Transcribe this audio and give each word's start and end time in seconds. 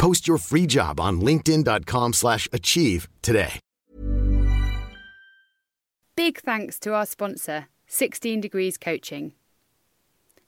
Post 0.00 0.26
your 0.26 0.38
free 0.38 0.66
job 0.66 0.98
on 0.98 1.20
linkedin.com 1.20 2.14
slash 2.14 2.48
achieve 2.54 3.06
today. 3.20 3.60
Big 6.16 6.40
thanks 6.40 6.78
to 6.78 6.94
our 6.94 7.04
sponsor, 7.04 7.66
16 7.86 8.40
Degrees 8.40 8.78
Coaching. 8.78 9.34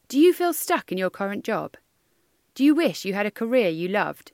Do 0.09 0.19
you 0.19 0.33
feel 0.33 0.55
stuck 0.55 0.91
in 0.91 0.97
your 0.97 1.11
current 1.11 1.45
job? 1.45 1.77
Do 2.55 2.65
you 2.65 2.75
wish 2.75 3.05
you 3.05 3.13
had 3.13 3.27
a 3.27 3.31
career 3.31 3.69
you 3.69 3.89
loved? 3.89 4.33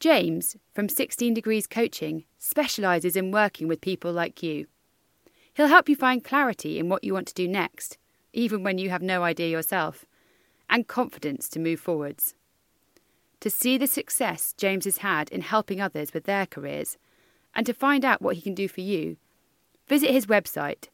James 0.00 0.56
from 0.74 0.88
16 0.88 1.32
Degrees 1.32 1.68
Coaching 1.68 2.24
specialises 2.36 3.14
in 3.14 3.30
working 3.30 3.68
with 3.68 3.80
people 3.80 4.12
like 4.12 4.42
you. 4.42 4.66
He'll 5.54 5.68
help 5.68 5.88
you 5.88 5.94
find 5.94 6.24
clarity 6.24 6.80
in 6.80 6.88
what 6.88 7.04
you 7.04 7.14
want 7.14 7.28
to 7.28 7.34
do 7.34 7.46
next, 7.46 7.96
even 8.32 8.64
when 8.64 8.78
you 8.78 8.90
have 8.90 9.02
no 9.02 9.22
idea 9.22 9.48
yourself, 9.48 10.04
and 10.68 10.88
confidence 10.88 11.48
to 11.50 11.60
move 11.60 11.78
forwards. 11.78 12.34
To 13.40 13.50
see 13.50 13.76
the 13.76 13.86
success 13.86 14.54
James 14.56 14.86
has 14.86 14.96
had 14.98 15.28
in 15.28 15.42
helping 15.42 15.80
others 15.80 16.14
with 16.14 16.24
their 16.24 16.46
careers, 16.46 16.96
and 17.54 17.66
to 17.66 17.74
find 17.74 18.04
out 18.04 18.22
what 18.22 18.36
he 18.36 18.40
can 18.40 18.54
do 18.54 18.66
for 18.66 18.80
you, 18.80 19.18
visit 19.86 20.10
his 20.10 20.26
website, 20.26 20.88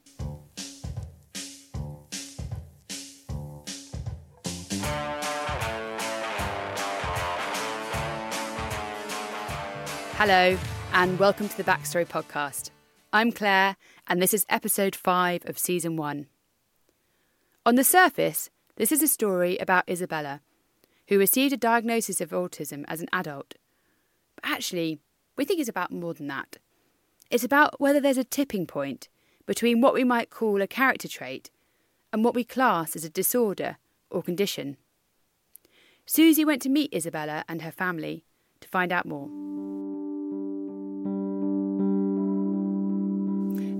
Hello, 10.17 10.57
and 10.93 11.19
welcome 11.19 11.47
to 11.47 11.57
the 11.57 11.63
Backstory 11.63 12.07
Podcast. 12.07 12.71
I'm 13.11 13.31
Claire, 13.31 13.75
and 14.05 14.21
this 14.21 14.35
is 14.35 14.45
episode 14.49 14.95
5 14.95 15.49
of 15.49 15.57
season 15.57 15.95
1. 15.95 16.27
On 17.65 17.73
the 17.73 17.83
surface, 17.83 18.51
this 18.75 18.91
is 18.91 19.01
a 19.01 19.07
story 19.07 19.57
about 19.57 19.89
Isabella, 19.89 20.41
who 21.07 21.17
received 21.17 21.51
a 21.51 21.57
diagnosis 21.57 22.21
of 22.21 22.29
autism 22.29 22.85
as 22.87 23.01
an 23.01 23.07
adult. 23.11 23.55
But 24.35 24.51
actually, 24.51 24.99
we 25.35 25.43
think 25.43 25.59
it's 25.59 25.67
about 25.67 25.91
more 25.91 26.13
than 26.13 26.27
that. 26.27 26.57
It's 27.31 27.43
about 27.43 27.81
whether 27.81 27.99
there's 27.99 28.19
a 28.19 28.23
tipping 28.23 28.67
point 28.67 29.09
between 29.47 29.81
what 29.81 29.95
we 29.95 30.03
might 30.03 30.29
call 30.29 30.61
a 30.61 30.67
character 30.67 31.07
trait 31.07 31.49
and 32.13 32.23
what 32.23 32.35
we 32.35 32.43
class 32.43 32.95
as 32.95 33.03
a 33.03 33.09
disorder 33.09 33.77
or 34.11 34.21
condition. 34.21 34.77
Suzy 36.05 36.45
went 36.45 36.61
to 36.61 36.69
meet 36.69 36.93
Isabella 36.93 37.43
and 37.49 37.63
her 37.63 37.71
family 37.71 38.23
to 38.61 38.67
find 38.67 38.91
out 38.91 39.07
more. 39.07 39.88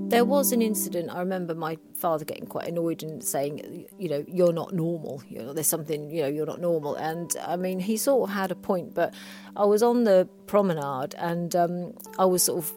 There 0.10 0.26
was 0.26 0.52
an 0.52 0.62
incident. 0.62 1.14
I 1.14 1.20
remember 1.20 1.54
my 1.54 1.78
father 1.96 2.26
getting 2.26 2.48
quite 2.48 2.68
annoyed 2.68 3.04
and 3.04 3.24
saying, 3.24 3.86
you 4.00 4.10
know, 4.10 4.26
you're 4.28 4.54
not 4.54 4.74
normal. 4.74 5.22
You 5.30 5.44
know, 5.44 5.54
there's 5.54 5.68
something, 5.68 6.10
you 6.10 6.24
know, 6.24 6.28
you're 6.28 6.46
not 6.48 6.60
normal. 6.60 6.96
And 6.96 7.36
I 7.46 7.56
mean, 7.56 7.80
he 7.80 7.96
sort 7.96 8.30
of 8.30 8.36
had 8.36 8.52
a 8.52 8.56
point. 8.56 8.96
But 8.96 9.14
I 9.56 9.66
was 9.66 9.84
on 9.84 10.06
the 10.06 10.28
promenade 10.48 11.14
and 11.16 11.56
um, 11.56 11.94
I 12.18 12.26
was 12.26 12.44
sort 12.44 12.58
of 12.58 12.74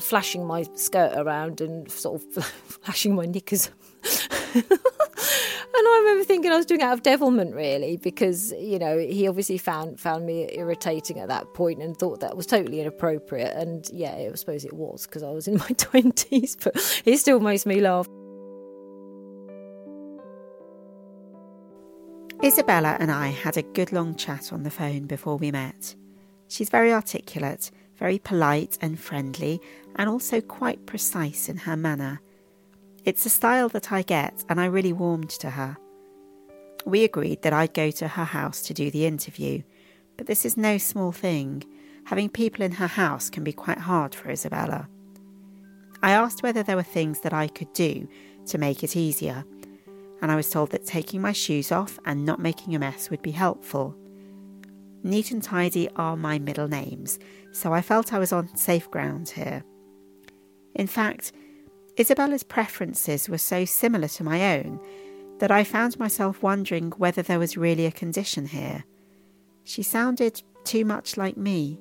flashing 0.00 0.46
my 0.46 0.64
skirt 0.74 1.14
around 1.16 1.60
and 1.60 1.90
sort 1.90 2.22
of 2.22 2.44
flashing 2.44 3.14
my 3.14 3.26
knickers. 3.26 3.70
And 5.78 5.86
I 5.86 5.98
remember 6.00 6.24
thinking 6.24 6.50
I 6.50 6.56
was 6.56 6.66
doing 6.66 6.82
out 6.82 6.92
of 6.94 7.04
devilment, 7.04 7.54
really, 7.54 7.98
because 7.98 8.52
you 8.58 8.80
know 8.80 8.98
he 8.98 9.28
obviously 9.28 9.58
found 9.58 10.00
found 10.00 10.26
me 10.26 10.48
irritating 10.52 11.20
at 11.20 11.28
that 11.28 11.54
point 11.54 11.80
and 11.80 11.96
thought 11.96 12.18
that 12.18 12.36
was 12.36 12.46
totally 12.46 12.80
inappropriate. 12.80 13.54
And 13.56 13.88
yeah, 13.92 14.10
I 14.14 14.32
suppose 14.34 14.64
it 14.64 14.72
was 14.72 15.06
because 15.06 15.22
I 15.22 15.30
was 15.30 15.46
in 15.46 15.58
my 15.58 15.68
twenties, 15.78 16.56
but 16.56 16.74
it 17.04 17.18
still 17.18 17.38
makes 17.38 17.64
me 17.64 17.80
laugh. 17.80 18.08
Isabella 22.42 22.96
and 22.98 23.12
I 23.12 23.28
had 23.28 23.56
a 23.56 23.62
good 23.62 23.92
long 23.92 24.16
chat 24.16 24.52
on 24.52 24.64
the 24.64 24.70
phone 24.72 25.06
before 25.06 25.36
we 25.36 25.52
met. 25.52 25.94
She's 26.48 26.70
very 26.70 26.92
articulate, 26.92 27.70
very 27.96 28.18
polite 28.18 28.78
and 28.80 28.98
friendly, 28.98 29.60
and 29.94 30.10
also 30.10 30.40
quite 30.40 30.86
precise 30.86 31.48
in 31.48 31.58
her 31.58 31.76
manner. 31.76 32.20
It's 33.04 33.24
a 33.24 33.30
style 33.30 33.68
that 33.70 33.92
I 33.92 34.02
get, 34.02 34.44
and 34.48 34.60
I 34.60 34.66
really 34.66 34.92
warmed 34.92 35.30
to 35.30 35.50
her. 35.50 35.76
We 36.84 37.04
agreed 37.04 37.42
that 37.42 37.52
I'd 37.52 37.74
go 37.74 37.90
to 37.92 38.08
her 38.08 38.24
house 38.24 38.62
to 38.62 38.74
do 38.74 38.90
the 38.90 39.06
interview, 39.06 39.62
but 40.16 40.26
this 40.26 40.44
is 40.44 40.56
no 40.56 40.78
small 40.78 41.12
thing. 41.12 41.64
Having 42.04 42.30
people 42.30 42.64
in 42.64 42.72
her 42.72 42.86
house 42.86 43.30
can 43.30 43.44
be 43.44 43.52
quite 43.52 43.78
hard 43.78 44.14
for 44.14 44.30
Isabella. 44.30 44.88
I 46.02 46.12
asked 46.12 46.42
whether 46.42 46.62
there 46.62 46.76
were 46.76 46.82
things 46.82 47.20
that 47.20 47.32
I 47.32 47.48
could 47.48 47.72
do 47.72 48.08
to 48.46 48.58
make 48.58 48.82
it 48.82 48.96
easier, 48.96 49.44
and 50.20 50.32
I 50.32 50.36
was 50.36 50.50
told 50.50 50.70
that 50.70 50.86
taking 50.86 51.20
my 51.20 51.32
shoes 51.32 51.70
off 51.70 51.98
and 52.04 52.24
not 52.24 52.40
making 52.40 52.74
a 52.74 52.78
mess 52.78 53.10
would 53.10 53.22
be 53.22 53.30
helpful. 53.30 53.94
Neat 55.04 55.30
and 55.30 55.42
tidy 55.42 55.88
are 55.96 56.16
my 56.16 56.38
middle 56.38 56.68
names, 56.68 57.18
so 57.52 57.72
I 57.72 57.82
felt 57.82 58.12
I 58.12 58.18
was 58.18 58.32
on 58.32 58.54
safe 58.56 58.90
ground 58.90 59.28
here. 59.28 59.64
In 60.74 60.86
fact, 60.86 61.32
Isabella's 61.98 62.44
preferences 62.44 63.28
were 63.28 63.38
so 63.38 63.64
similar 63.64 64.06
to 64.06 64.22
my 64.22 64.56
own 64.56 64.78
that 65.40 65.50
I 65.50 65.64
found 65.64 65.98
myself 65.98 66.42
wondering 66.42 66.92
whether 66.92 67.22
there 67.22 67.40
was 67.40 67.56
really 67.56 67.86
a 67.86 67.92
condition 67.92 68.46
here. 68.46 68.84
She 69.64 69.82
sounded 69.82 70.42
too 70.64 70.84
much 70.84 71.16
like 71.16 71.36
me. 71.36 71.80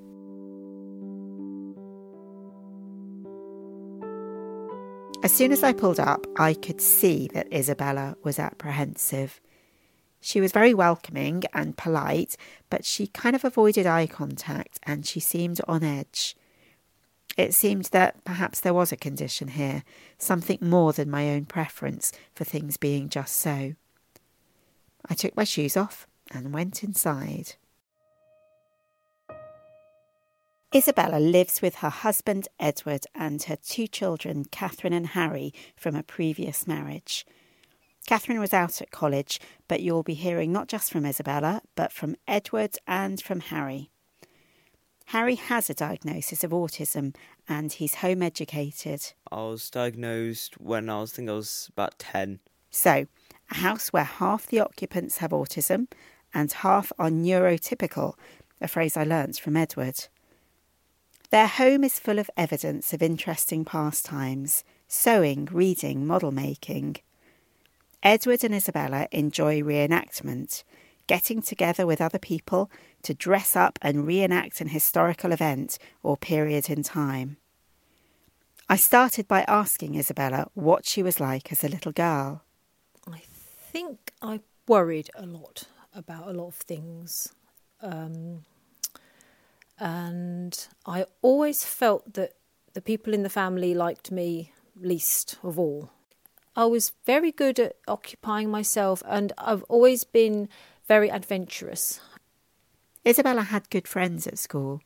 As 5.24 5.32
soon 5.32 5.52
as 5.52 5.62
I 5.62 5.74
pulled 5.74 6.00
up, 6.00 6.26
I 6.38 6.54
could 6.54 6.80
see 6.80 7.30
that 7.34 7.52
Isabella 7.54 8.16
was 8.24 8.40
apprehensive. 8.40 9.42
She 10.22 10.40
was 10.40 10.52
very 10.52 10.74
welcoming 10.74 11.44
and 11.54 11.78
polite, 11.78 12.38
but 12.70 12.86
she 12.86 13.08
kind 13.08 13.36
of 13.36 13.44
avoided 13.44 13.86
eye 13.86 14.08
contact 14.08 14.80
and 14.84 15.06
she 15.06 15.20
seemed 15.20 15.60
on 15.68 15.84
edge. 15.84 16.37
It 17.38 17.54
seemed 17.54 17.86
that 17.86 18.24
perhaps 18.26 18.60
there 18.60 18.74
was 18.74 18.92
a 18.92 18.98
condition 18.98 19.50
here, 19.50 19.84
something 20.18 20.58
more 20.60 20.92
than 20.92 21.10
my 21.10 21.30
own 21.30 21.46
preference 21.46 22.12
for 22.34 22.44
things 22.44 22.78
being 22.78 23.10
just 23.10 23.36
so. 23.36 23.76
I 25.08 25.14
took 25.14 25.38
my 25.38 25.44
shoes 25.44 25.78
off 25.78 26.08
and 26.32 26.52
went 26.52 26.84
inside. 26.84 27.54
Isabella 30.76 31.20
lives 31.20 31.62
with 31.62 31.76
her 31.76 31.90
husband 31.90 32.48
Edward 32.60 33.06
and 33.16 33.42
her 33.44 33.56
two 33.56 33.88
children, 33.88 34.46
Catherine 34.46 34.92
and 34.92 35.08
Harry, 35.08 35.54
from 35.78 35.96
a 35.96 36.04
previous 36.04 36.68
marriage. 36.68 37.26
Catherine 38.08 38.40
was 38.40 38.54
out 38.54 38.82
at 38.82 38.92
college, 38.92 39.40
but 39.68 39.82
you'll 39.82 40.04
be 40.04 40.14
hearing 40.14 40.52
not 40.52 40.68
just 40.68 40.92
from 40.92 41.06
Isabella, 41.06 41.62
but 41.76 41.92
from 41.92 42.16
Edward 42.28 42.78
and 42.88 43.22
from 43.22 43.42
Harry. 43.42 43.92
Harry 45.12 45.36
has 45.36 45.70
a 45.70 45.74
diagnosis 45.74 46.44
of 46.44 46.52
autism 46.52 47.16
and 47.48 47.72
he's 47.72 47.96
home 47.96 48.22
educated. 48.22 49.14
I 49.32 49.38
was 49.38 49.70
diagnosed 49.70 50.60
when 50.60 50.90
I 50.90 51.00
was 51.00 51.14
I 51.14 51.16
think 51.16 51.30
I 51.30 51.34
was 51.34 51.70
about 51.72 51.98
10. 51.98 52.40
So, 52.72 53.08
a 53.50 53.56
house 53.56 53.94
where 53.94 54.04
half 54.04 54.48
the 54.48 54.60
occupants 54.60 55.20
have 55.20 55.32
autism 55.32 55.88
and 56.34 56.52
half 56.52 56.92
are 57.00 57.10
neurotypical, 57.10 58.16
a 58.60 58.68
phrase 58.68 58.98
I 58.98 59.06
learnt 59.06 59.40
from 59.40 59.56
Edward. 59.56 60.08
Their 61.30 61.48
home 61.48 61.86
is 61.86 62.00
full 62.00 62.20
of 62.20 62.30
evidence 62.36 62.92
of 62.92 63.02
interesting 63.02 63.64
pastimes 63.64 64.66
sewing, 64.90 65.48
reading, 65.52 66.06
model 66.06 66.32
making. 66.32 66.98
Edward 68.04 68.44
and 68.44 68.54
Isabella 68.54 69.08
enjoy 69.14 69.62
reenactment, 69.62 70.64
getting 71.08 71.42
together 71.42 71.86
with 71.86 72.02
other 72.02 72.20
people 72.20 72.70
to 73.04 73.14
dress 73.14 73.56
up 73.56 73.80
and 73.82 74.06
reenact 74.06 74.62
an 74.62 74.70
historical 74.70 75.32
event 75.32 75.78
or 76.04 76.18
period 76.18 76.70
in 76.70 76.84
time. 76.84 77.38
I 78.70 78.76
started 78.76 79.28
by 79.28 79.46
asking 79.48 79.96
Isabella 79.96 80.50
what 80.54 80.86
she 80.86 81.02
was 81.02 81.20
like 81.20 81.52
as 81.52 81.64
a 81.64 81.70
little 81.70 81.94
girl. 81.94 82.44
I 83.10 83.22
think 83.72 84.12
I 84.22 84.42
worried 84.68 85.10
a 85.16 85.26
lot 85.26 85.64
about 85.96 86.28
a 86.28 86.34
lot 86.34 86.48
of 86.48 86.56
things. 86.56 87.30
Um, 87.82 88.44
and 89.80 90.68
I 90.86 91.06
always 91.22 91.64
felt 91.64 92.14
that 92.16 92.34
the 92.74 92.82
people 92.82 93.14
in 93.14 93.24
the 93.24 93.30
family 93.30 93.74
liked 93.74 94.12
me 94.12 94.52
least 94.76 95.38
of 95.44 95.58
all. 95.58 95.90
I 96.56 96.66
was 96.66 96.92
very 97.06 97.32
good 97.32 97.60
at 97.60 97.76
occupying 97.88 98.50
myself, 98.50 99.04
and 99.08 99.32
I've 99.38 99.64
always 99.64 100.04
been 100.04 100.50
very 100.88 101.10
adventurous. 101.10 102.00
Isabella 103.06 103.44
had 103.44 103.70
good 103.70 103.88
friends 103.88 104.28
at 104.28 104.40
school. 104.40 104.82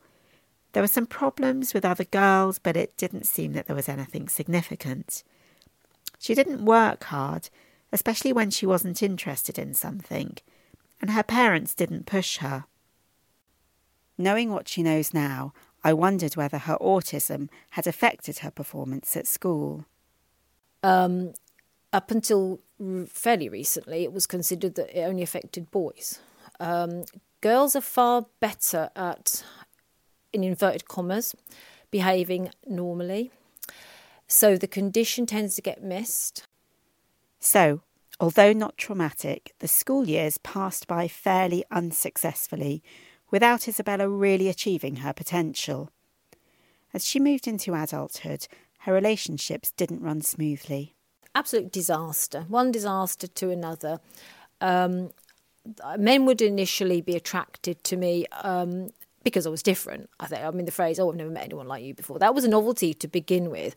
There 0.72 0.82
were 0.82 0.88
some 0.88 1.06
problems 1.06 1.74
with 1.74 1.84
other 1.84 2.04
girls, 2.04 2.58
but 2.58 2.76
it 2.76 2.96
didn't 2.96 3.26
seem 3.26 3.52
that 3.52 3.66
there 3.66 3.76
was 3.76 3.88
anything 3.88 4.28
significant. 4.28 5.22
She 6.18 6.34
didn't 6.34 6.64
work 6.64 7.04
hard, 7.04 7.50
especially 7.92 8.32
when 8.32 8.50
she 8.50 8.66
wasn't 8.66 9.02
interested 9.02 9.58
in 9.58 9.74
something, 9.74 10.38
and 11.00 11.10
her 11.10 11.22
parents 11.22 11.74
didn't 11.74 12.06
push 12.06 12.38
her. 12.38 12.64
Knowing 14.16 14.52
what 14.52 14.68
she 14.68 14.82
knows 14.82 15.12
now, 15.12 15.52
I 15.84 15.92
wondered 15.92 16.36
whether 16.36 16.58
her 16.58 16.78
autism 16.80 17.48
had 17.70 17.86
affected 17.86 18.38
her 18.38 18.50
performance 18.50 19.16
at 19.16 19.26
school. 19.26 19.84
Um, 20.82 21.34
up 21.92 22.10
until 22.10 22.60
fairly 23.06 23.48
recently, 23.48 24.04
it 24.04 24.12
was 24.12 24.26
considered 24.26 24.74
that 24.76 24.98
it 24.98 25.02
only 25.02 25.22
affected 25.22 25.70
boys. 25.70 26.20
Um, 26.58 27.04
girls 27.40 27.76
are 27.76 27.82
far 27.82 28.26
better 28.40 28.90
at, 28.96 29.44
in 30.32 30.42
inverted 30.42 30.88
commas, 30.88 31.34
behaving 31.90 32.50
normally. 32.66 33.30
So 34.26 34.56
the 34.56 34.66
condition 34.66 35.26
tends 35.26 35.54
to 35.56 35.62
get 35.62 35.82
missed. 35.82 36.46
So, 37.38 37.82
although 38.18 38.52
not 38.52 38.78
traumatic, 38.78 39.52
the 39.58 39.68
school 39.68 40.08
years 40.08 40.38
passed 40.38 40.86
by 40.86 41.08
fairly 41.08 41.64
unsuccessfully 41.70 42.82
without 43.30 43.68
Isabella 43.68 44.08
really 44.08 44.48
achieving 44.48 44.96
her 44.96 45.12
potential. 45.12 45.90
As 46.94 47.06
she 47.06 47.18
moved 47.18 47.46
into 47.46 47.74
adulthood, 47.74 48.46
her 48.80 48.92
relationships 48.92 49.72
didn't 49.72 50.02
run 50.02 50.22
smoothly. 50.22 50.94
Absolute 51.34 51.72
disaster, 51.72 52.44
one 52.48 52.70
disaster 52.70 53.26
to 53.26 53.50
another. 53.50 54.00
Um, 54.60 55.10
men 55.98 56.26
would 56.26 56.42
initially 56.42 57.00
be 57.00 57.16
attracted 57.16 57.82
to 57.84 57.96
me 57.96 58.26
um, 58.42 58.90
because 59.22 59.46
I 59.46 59.50
was 59.50 59.62
different. 59.62 60.10
I 60.20 60.26
think 60.26 60.42
I 60.42 60.50
mean 60.50 60.66
the 60.66 60.72
phrase 60.72 60.98
"Oh, 60.98 61.10
I've 61.10 61.16
never 61.16 61.30
met 61.30 61.44
anyone 61.44 61.68
like 61.68 61.84
you 61.84 61.94
before." 61.94 62.18
That 62.18 62.34
was 62.34 62.44
a 62.44 62.48
novelty 62.48 62.94
to 62.94 63.08
begin 63.08 63.50
with. 63.50 63.76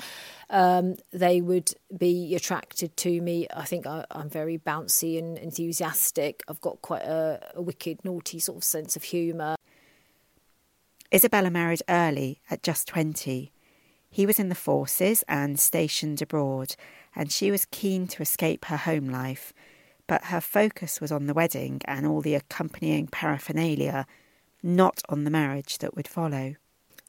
Um, 0.49 0.95
they 1.11 1.41
would 1.41 1.71
be 1.95 2.35
attracted 2.35 2.95
to 2.97 3.21
me. 3.21 3.47
I 3.55 3.65
think 3.65 3.85
I, 3.85 4.05
am 4.11 4.29
very 4.29 4.57
bouncy 4.57 5.17
and 5.17 5.37
enthusiastic. 5.37 6.43
I've 6.47 6.61
got 6.61 6.81
quite 6.81 7.03
a, 7.03 7.51
a 7.55 7.61
wicked, 7.61 8.03
naughty 8.03 8.39
sort 8.39 8.57
of 8.57 8.63
sense 8.63 8.95
of 8.95 9.03
humour. 9.03 9.55
Isabella 11.13 11.49
married 11.49 11.83
early 11.87 12.41
at 12.49 12.63
just 12.63 12.87
twenty. 12.87 13.51
He 14.09 14.25
was 14.25 14.39
in 14.39 14.49
the 14.49 14.55
forces 14.55 15.23
and 15.27 15.59
stationed 15.59 16.21
abroad, 16.21 16.75
and 17.15 17.31
she 17.31 17.51
was 17.51 17.65
keen 17.65 18.07
to 18.07 18.21
escape 18.21 18.65
her 18.65 18.77
home 18.77 19.09
life. 19.09 19.53
But 20.07 20.25
her 20.25 20.41
focus 20.41 21.01
was 21.01 21.11
on 21.11 21.25
the 21.25 21.33
wedding 21.33 21.81
and 21.85 22.05
all 22.05 22.21
the 22.21 22.35
accompanying 22.35 23.07
paraphernalia 23.07 24.05
not 24.61 25.01
on 25.09 25.23
the 25.23 25.31
marriage 25.31 25.77
that 25.77 25.95
would 25.95 26.07
follow. 26.07 26.55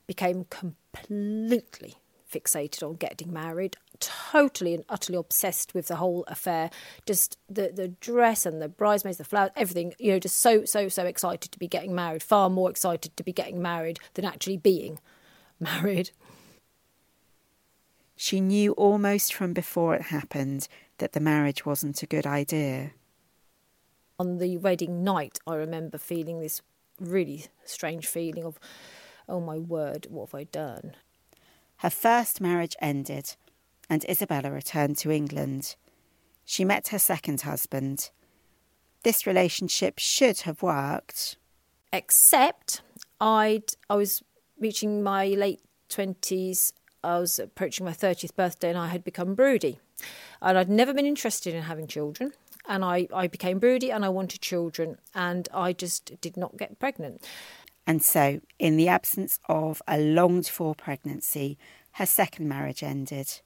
Became 0.07 0.45
completely 0.45 1.95
fixated 2.31 2.87
on 2.87 2.95
getting 2.95 3.33
married, 3.33 3.77
totally 3.99 4.75
and 4.75 4.85
utterly 4.89 5.19
obsessed 5.19 5.75
with 5.75 5.89
the 5.89 5.97
whole 5.97 6.25
affair. 6.29 6.71
Just 7.07 7.39
the, 7.49 7.73
the 7.75 7.89
dress 7.89 8.45
and 8.45 8.61
the 8.61 8.69
bridesmaids, 8.69 9.19
the 9.19 9.25
flowers, 9.25 9.51
everything, 9.57 9.95
you 9.99 10.13
know, 10.13 10.19
just 10.19 10.39
so, 10.39 10.65
so, 10.65 10.89
so 10.89 11.05
excited 11.05 11.51
to 11.53 11.59
be 11.59 11.69
getting 11.69 11.95
married, 11.95 12.23
far 12.23 12.51
more 12.51 12.71
excited 12.71 13.17
to 13.17 13.25
be 13.25 13.33
getting 13.33 13.63
married 13.63 13.99
than 14.15 14.25
actually 14.25 14.59
being 14.59 15.01
married. 15.61 16.11
She 18.17 18.41
knew 18.41 18.73
almost 18.73 19.35
from 19.35 19.53
before 19.53 19.95
it 19.95 20.03
happened 20.03 20.69
that 20.99 21.13
the 21.13 21.21
marriage 21.21 21.67
wasn't 21.67 22.03
a 22.03 22.07
good 22.07 22.27
idea. 22.27 22.93
On 24.19 24.39
the 24.39 24.57
wedding 24.57 25.05
night, 25.05 25.39
I 25.47 25.57
remember 25.57 25.99
feeling 25.99 26.41
this 26.41 26.63
really 26.99 27.47
strange 27.65 28.07
feeling 28.07 28.45
of, 28.45 28.59
oh 29.29 29.41
my 29.41 29.59
word, 29.59 30.07
what 30.09 30.31
have 30.31 30.35
I 30.35 30.45
done? 30.45 30.97
Her 31.79 31.91
first 31.91 32.41
marriage 32.41 32.75
ended, 32.81 33.37
and 33.91 34.05
Isabella 34.09 34.51
returned 34.51 34.97
to 34.99 35.11
England. 35.11 35.77
She 36.47 36.65
met 36.65 36.89
her 36.89 36.99
second 36.99 37.43
husband. 37.43 38.11
This 39.03 39.27
relationship 39.27 39.99
should 39.99 40.41
have 40.41 40.63
worked. 40.63 41.37
Except 41.93 42.81
I'd 43.21 43.75
I 43.91 43.97
was 43.97 44.23
reaching 44.59 45.03
my 45.03 45.27
late 45.27 45.61
twenties. 45.91 46.73
I 47.07 47.19
was 47.19 47.39
approaching 47.39 47.87
my 47.87 47.93
thirtieth 47.93 48.37
birthday, 48.37 48.69
and 48.69 48.79
I 48.79 48.89
had 48.89 49.05
become 49.05 49.35
broody. 49.35 49.79
And 50.43 50.59
I'd 50.59 50.69
never 50.69 50.93
been 50.93 51.07
interested 51.07 51.55
in 51.55 51.63
having 51.63 51.87
children 51.87 52.33
and 52.69 52.85
I, 52.85 53.09
I 53.13 53.27
became 53.27 53.59
broody 53.59 53.91
and 53.91 54.05
I 54.05 54.09
wanted 54.09 54.41
children 54.41 54.99
and 55.15 55.49
I 55.53 55.73
just 55.73 56.21
did 56.21 56.37
not 56.37 56.57
get 56.57 56.79
pregnant. 56.79 57.25
And 57.87 58.03
so, 58.03 58.41
in 58.59 58.77
the 58.77 58.89
absence 58.89 59.39
of 59.49 59.81
a 59.87 59.99
longed 59.99 60.49
for 60.49 60.75
pregnancy, 60.75 61.57
her 61.93 62.07
second 62.07 62.49
marriage 62.49 62.83
ended. 62.83 63.41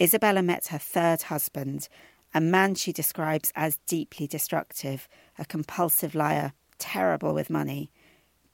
Isabella 0.00 0.42
met 0.42 0.68
her 0.68 0.78
third 0.78 1.22
husband, 1.22 1.88
a 2.32 2.40
man 2.40 2.74
she 2.74 2.92
describes 2.92 3.52
as 3.54 3.78
deeply 3.86 4.26
destructive, 4.26 5.08
a 5.38 5.44
compulsive 5.44 6.14
liar, 6.14 6.52
terrible 6.78 7.34
with 7.34 7.50
money. 7.50 7.90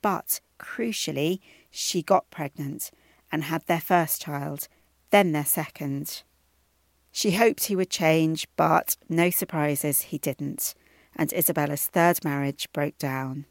But 0.02 0.40
crucially, 0.58 1.40
she 1.70 2.02
got 2.02 2.30
pregnant 2.30 2.90
and 3.34 3.42
had 3.42 3.66
their 3.66 3.80
first 3.80 4.22
child, 4.22 4.68
then 5.10 5.32
their 5.32 5.44
second. 5.44 6.22
She 7.10 7.32
hoped 7.32 7.64
he 7.64 7.74
would 7.74 7.90
change, 7.90 8.46
but 8.54 8.96
no 9.08 9.28
surprises, 9.28 10.02
he 10.02 10.18
didn't, 10.18 10.72
and 11.16 11.32
Isabella's 11.32 11.88
third 11.88 12.24
marriage 12.24 12.68
broke 12.72 12.96
down. 12.96 13.46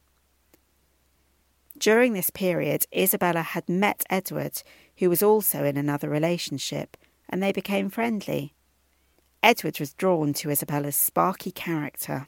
During 1.77 2.13
this 2.13 2.29
period, 2.29 2.85
Isabella 2.95 3.41
had 3.41 3.67
met 3.67 4.05
Edward, 4.09 4.63
who 4.99 5.09
was 5.09 5.21
also 5.21 5.65
in 5.65 5.75
another 5.75 6.07
relationship, 6.09 6.95
and 7.27 7.43
they 7.43 7.51
became 7.51 7.89
friendly. 7.89 8.53
Edward 9.41 9.81
was 9.81 9.93
drawn 9.93 10.31
to 10.35 10.49
Isabella's 10.49 10.95
sparky 10.95 11.51
character. 11.51 12.27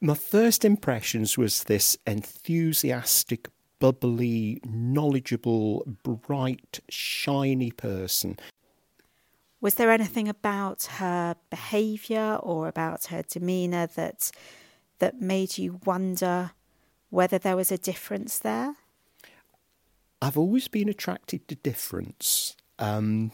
My 0.00 0.14
first 0.14 0.64
impressions 0.64 1.38
was 1.38 1.62
this 1.64 1.96
enthusiastic, 2.04 3.48
bubbly, 3.78 4.60
knowledgeable, 4.64 5.84
bright, 6.02 6.80
shiny 6.88 7.70
person 7.70 8.38
was 9.60 9.74
there 9.74 9.90
anything 9.90 10.28
about 10.28 10.84
her 10.84 11.34
behaviour 11.50 12.38
or 12.40 12.68
about 12.68 13.06
her 13.06 13.22
demeanour 13.22 13.86
that 13.88 14.30
that 14.98 15.20
made 15.20 15.58
you 15.58 15.80
wonder 15.84 16.52
whether 17.10 17.38
there 17.38 17.56
was 17.56 17.72
a 17.72 17.78
difference 17.78 18.38
there? 18.38 18.76
I've 20.22 20.38
always 20.38 20.68
been 20.68 20.88
attracted 20.88 21.48
to 21.48 21.54
difference. 21.56 22.56
Um, 22.78 23.32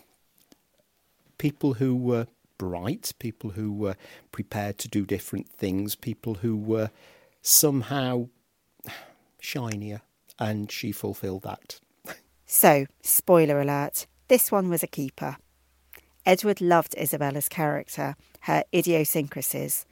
people 1.39 1.75
who 1.75 1.95
were 1.95 2.27
bright, 2.59 3.13
people 3.19 3.51
who 3.51 3.73
were 3.73 3.97
prepared 4.33 4.79
to 4.79 4.89
do 4.89 5.05
different 5.05 5.49
things, 5.49 5.95
people 5.95 6.35
who 6.37 6.57
were 6.57 6.91
somehow 7.43 8.29
shinier, 9.39 10.01
and 10.43 10.73
she 10.73 10.91
fulfilled 10.91 11.45
that. 11.45 11.79
So, 12.45 12.87
spoiler 13.01 13.61
alert, 13.61 14.07
this 14.27 14.51
one 14.51 14.69
was 14.69 14.83
a 14.83 14.89
keeper. 14.89 15.37
Edward 16.27 16.61
loved 16.61 16.97
Isabella's 16.99 17.49
character, 17.49 18.17
her 18.41 18.65
idiosyncrasies, 18.75 19.87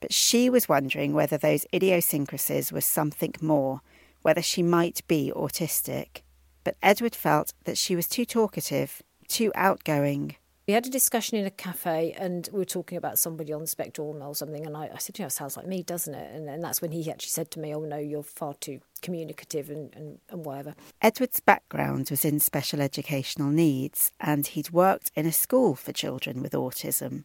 but 0.00 0.12
she 0.12 0.48
was 0.48 0.68
wondering 0.68 1.14
whether 1.14 1.36
those 1.36 1.66
idiosyncrasies 1.74 2.70
were 2.72 2.80
something 2.80 3.34
more, 3.40 3.80
whether 4.22 4.40
she 4.40 4.62
might 4.62 5.06
be 5.08 5.32
autistic. 5.34 6.22
But 6.62 6.76
Edward 6.80 7.16
felt 7.16 7.52
that 7.64 7.76
she 7.76 7.96
was 7.96 8.06
too 8.06 8.24
talkative, 8.24 9.02
too 9.26 9.50
outgoing. 9.56 10.36
We 10.66 10.74
had 10.74 10.86
a 10.86 10.90
discussion 10.90 11.38
in 11.38 11.44
a 11.44 11.50
cafe 11.50 12.14
and 12.16 12.48
we 12.52 12.60
were 12.60 12.64
talking 12.64 12.96
about 12.96 13.18
somebody 13.18 13.52
on 13.52 13.62
the 13.62 13.66
spectrum 13.66 14.22
or 14.22 14.34
something. 14.34 14.64
And 14.64 14.76
I, 14.76 14.90
I 14.94 14.98
said, 14.98 15.18
you 15.18 15.24
know, 15.24 15.26
it 15.26 15.32
sounds 15.32 15.56
like 15.56 15.66
me, 15.66 15.82
doesn't 15.82 16.14
it? 16.14 16.34
And, 16.34 16.48
and 16.48 16.62
that's 16.62 16.80
when 16.80 16.92
he 16.92 17.10
actually 17.10 17.30
said 17.30 17.50
to 17.52 17.58
me, 17.58 17.74
oh, 17.74 17.80
no, 17.80 17.98
you're 17.98 18.22
far 18.22 18.54
too 18.54 18.80
communicative 19.00 19.70
and, 19.70 19.92
and, 19.96 20.18
and 20.30 20.44
whatever. 20.44 20.76
Edward's 21.00 21.40
background 21.40 22.10
was 22.10 22.24
in 22.24 22.38
special 22.38 22.80
educational 22.80 23.48
needs 23.48 24.12
and 24.20 24.46
he'd 24.46 24.70
worked 24.70 25.10
in 25.16 25.26
a 25.26 25.32
school 25.32 25.74
for 25.74 25.92
children 25.92 26.40
with 26.40 26.52
autism. 26.52 27.24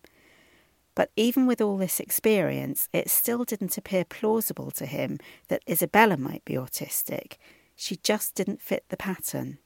But 0.95 1.11
even 1.15 1.45
with 1.45 1.61
all 1.61 1.77
this 1.77 1.99
experience, 1.99 2.89
it 2.91 3.07
still 3.07 3.43
didn't 3.43 3.77
appear 3.77 4.03
plausible 4.03 4.71
to 4.71 4.87
him 4.87 5.19
that 5.47 5.61
Isabella 5.69 6.17
might 6.17 6.43
be 6.43 6.55
autistic. 6.55 7.33
She 7.75 7.97
just 7.97 8.33
didn't 8.33 8.63
fit 8.63 8.85
the 8.89 8.97
pattern. 8.97 9.59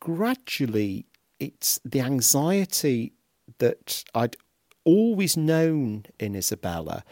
Gradually, 0.00 1.04
it's 1.42 1.80
the 1.84 2.00
anxiety 2.00 3.12
that 3.58 4.04
I'd 4.14 4.36
always 4.84 5.36
known 5.36 6.06
in 6.20 6.36
Isabella. 6.36 7.04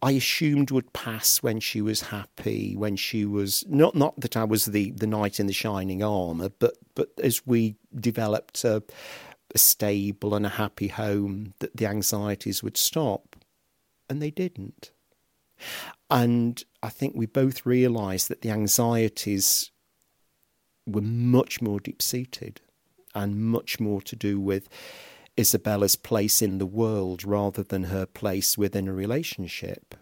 I 0.00 0.12
assumed 0.12 0.70
would 0.70 0.92
pass 0.92 1.42
when 1.42 1.58
she 1.58 1.80
was 1.80 2.02
happy, 2.02 2.76
when 2.76 2.96
she 2.96 3.24
was 3.24 3.64
not 3.66 3.94
not 3.94 4.20
that 4.20 4.36
I 4.36 4.44
was 4.44 4.66
the, 4.66 4.92
the 4.92 5.06
knight 5.06 5.40
in 5.40 5.46
the 5.46 5.52
shining 5.52 6.02
armour, 6.02 6.50
but 6.58 6.74
but 6.94 7.08
as 7.22 7.46
we 7.46 7.76
developed 7.98 8.64
a, 8.64 8.82
a 9.54 9.58
stable 9.58 10.34
and 10.34 10.46
a 10.46 10.50
happy 10.50 10.88
home, 10.88 11.54
that 11.58 11.76
the 11.76 11.86
anxieties 11.86 12.62
would 12.62 12.76
stop, 12.76 13.34
and 14.08 14.22
they 14.22 14.30
didn't. 14.30 14.92
And 16.10 16.62
I 16.82 16.90
think 16.90 17.14
we 17.16 17.26
both 17.26 17.66
realised 17.66 18.28
that 18.28 18.42
the 18.42 18.50
anxieties 18.50 19.72
were 20.86 21.02
much 21.02 21.60
more 21.60 21.80
deep 21.80 22.00
seated 22.00 22.60
and 23.14 23.40
much 23.40 23.80
more 23.80 24.00
to 24.02 24.16
do 24.16 24.40
with 24.40 24.68
Isabella's 25.36 25.96
place 25.96 26.42
in 26.42 26.58
the 26.58 26.66
world 26.66 27.24
rather 27.24 27.62
than 27.62 27.84
her 27.84 28.06
place 28.06 28.58
within 28.58 28.88
a 28.88 28.92
relationship. 28.92 29.94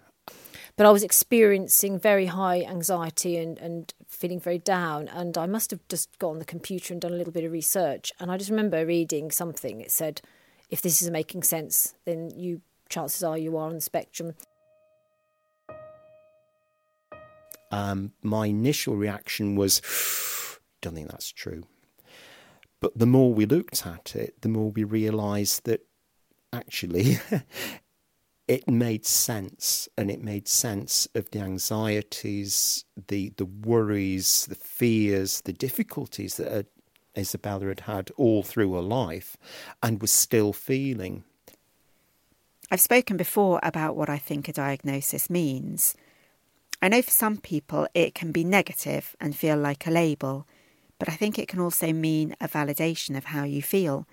But 0.77 0.87
I 0.87 0.91
was 0.91 1.03
experiencing 1.03 1.99
very 1.99 2.27
high 2.27 2.63
anxiety 2.63 3.39
and, 3.39 3.59
and 3.59 3.95
feeling 4.07 4.41
very 4.41 4.59
down. 4.59 5.09
And 5.09 5.37
I 5.39 5.47
must 5.47 5.71
have 5.71 5.81
just 5.89 6.19
got 6.19 6.29
on 6.29 6.39
the 6.39 6.45
computer 6.45 6.93
and 6.93 7.01
done 7.01 7.13
a 7.13 7.17
little 7.17 7.33
bit 7.33 7.45
of 7.45 7.53
research. 7.53 8.13
And 8.21 8.31
I 8.31 8.37
just 8.37 8.51
remember 8.51 8.85
reading 8.85 9.31
something. 9.31 9.81
It 9.81 9.91
said, 9.91 10.21
if 10.69 10.83
this 10.83 11.01
is 11.01 11.11
making 11.11 11.45
sense, 11.45 11.95
then 12.05 12.31
you 12.35 12.61
chances 12.89 13.23
are 13.23 13.39
you 13.39 13.57
are 13.57 13.67
on 13.67 13.75
the 13.75 13.81
spectrum. 13.81 14.35
Um, 17.73 18.13
my 18.23 18.47
initial 18.47 18.97
reaction 18.97 19.57
was, 19.57 19.81
don't 20.81 20.95
think 20.95 21.11
that's 21.11 21.33
true. 21.33 21.65
But 22.81 22.99
the 22.99 23.07
more 23.07 23.33
we 23.33 23.47
looked 23.47 23.87
at 23.87 24.15
it, 24.15 24.41
the 24.43 24.49
more 24.49 24.71
we 24.71 24.85
realised 24.85 25.65
that 25.65 25.87
actually 26.53 27.19
it 28.49 28.69
made 28.69 29.05
sense, 29.05 29.89
and 29.97 30.11
it 30.11 30.23
made 30.23 30.47
sense 30.47 31.09
of 31.15 31.31
the 31.31 31.41
anxieties, 31.41 32.85
the 33.09 33.33
the 33.37 33.47
worries, 33.47 34.47
the 34.47 34.55
fears, 34.55 35.41
the 35.43 35.53
difficulties 35.53 36.37
that 36.37 36.67
Isabella 37.17 37.67
had 37.67 37.81
had 37.81 38.11
all 38.17 38.43
through 38.43 38.75
her 38.75 38.83
life, 38.83 39.37
and 39.83 40.01
was 40.01 40.13
still 40.13 40.53
feeling. 40.53 41.25
I've 42.71 42.81
spoken 42.81 43.17
before 43.17 43.61
about 43.63 43.97
what 43.97 44.11
I 44.11 44.19
think 44.19 44.49
a 44.49 44.53
diagnosis 44.53 45.31
means. 45.31 45.95
I 46.83 46.89
know 46.89 47.01
for 47.01 47.11
some 47.11 47.39
people 47.39 47.87
it 47.95 48.15
can 48.15 48.33
be 48.33 48.45
negative 48.45 49.17
and 49.21 49.35
feel 49.35 49.57
like 49.57 49.87
a 49.87 49.91
label 49.91 50.47
but 50.99 51.09
I 51.09 51.13
think 51.13 51.39
it 51.39 51.49
can 51.49 51.61
also 51.61 51.93
mean 51.93 52.37
a 52.41 52.49
validation 52.49 53.17
of 53.17 53.27
how 53.27 53.45
you 53.45 53.63
feel, 53.63 54.07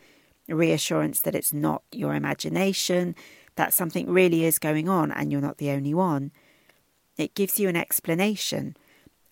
a 0.49 0.55
reassurance 0.55 1.21
that 1.21 1.35
it's 1.35 1.53
not 1.53 1.83
your 1.91 2.13
imagination, 2.13 3.15
that 3.55 3.73
something 3.73 4.09
really 4.09 4.45
is 4.45 4.59
going 4.59 4.89
on 4.89 5.11
and 5.11 5.31
you're 5.31 5.41
not 5.41 5.57
the 5.57 5.71
only 5.71 5.93
one. 5.93 6.31
It 7.17 7.35
gives 7.35 7.59
you 7.59 7.69
an 7.69 7.75
explanation, 7.75 8.75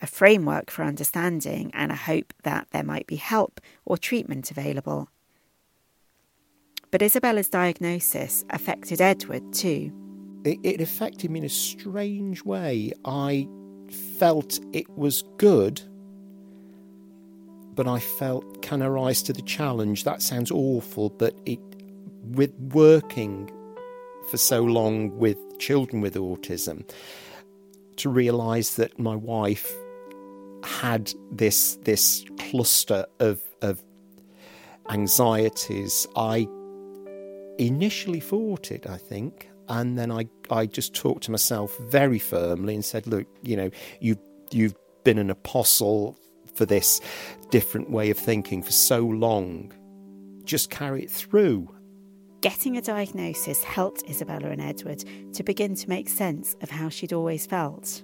a 0.02 0.08
framework 0.08 0.70
for 0.70 0.84
understanding, 0.84 1.72
and 1.74 1.92
a 1.92 1.96
hope 1.96 2.34
that 2.44 2.68
there 2.72 2.84
might 2.84 3.08
be 3.08 3.16
help 3.16 3.60
or 3.86 3.98
treatment 3.98 4.52
available. 4.52 5.10
But 6.92 7.02
Isabella's 7.02 7.50
diagnosis 7.50 8.46
affected 8.50 9.02
Edward 9.02 9.54
too. 9.54 9.92
It, 10.44 10.60
it 10.64 10.82
affected 10.82 11.32
me 11.32 11.40
in 11.40 11.46
a 11.46 11.50
strange 11.50 12.44
way. 12.44 12.92
I 13.06 13.48
felt 14.18 14.60
it 14.74 14.90
was 14.90 15.24
good 15.38 15.82
but 17.76 17.88
I 17.88 18.00
felt, 18.00 18.62
can 18.62 18.82
I 18.82 18.88
rise 18.88 19.24
to 19.24 19.34
the 19.34 19.42
challenge? 19.42 20.04
That 20.04 20.22
sounds 20.22 20.52
awful, 20.52 21.10
but 21.10 21.36
it, 21.46 21.60
with 22.24 22.54
working 22.74 23.50
for 24.30 24.38
so 24.38 24.64
long 24.64 25.18
with 25.18 25.38
children 25.60 26.02
with 26.02 26.16
autism, 26.16 26.90
to 27.98 28.10
realise 28.10 28.76
that 28.76 29.00
my 29.00 29.16
wife 29.16 29.72
had 30.64 31.12
this 31.32 31.76
this 31.84 32.24
cluster 32.38 33.06
of 33.20 33.42
of 33.62 33.84
anxieties, 34.90 36.08
I 36.16 36.48
initially 37.58 38.20
fought 38.20 38.72
it. 38.72 38.88
I 38.88 38.98
think, 38.98 39.50
and 39.70 39.98
then 39.98 40.12
I 40.12 40.28
I 40.50 40.66
just 40.66 40.94
talked 40.94 41.24
to 41.24 41.32
myself 41.32 41.78
very 41.80 42.20
firmly 42.20 42.76
and 42.76 42.86
said, 42.86 43.08
"Look, 43.08 43.28
you 43.44 43.56
know, 43.56 43.70
you've 44.00 44.20
you've 44.52 44.76
been 45.04 45.18
an 45.18 45.30
apostle 45.30 46.18
for 46.54 46.66
this 46.66 47.02
different 47.50 47.90
way 47.90 48.10
of 48.10 48.18
thinking 48.18 48.64
for 48.64 48.72
so 48.72 49.00
long. 49.00 49.72
Just 50.44 50.70
carry 50.70 51.04
it 51.04 51.12
through. 51.12 51.70
Getting 52.42 52.78
a 52.78 52.82
diagnosis 52.82 53.64
helped 53.64 54.04
Isabella 54.10 54.50
and 54.50 54.62
Edward 54.62 55.04
to 55.34 55.44
begin 55.44 55.76
to 55.76 55.90
make 55.90 56.10
sense 56.10 56.56
of 56.62 56.72
how 56.72 56.90
she'd 56.90 57.14
always 57.14 57.46
felt. 57.46 58.02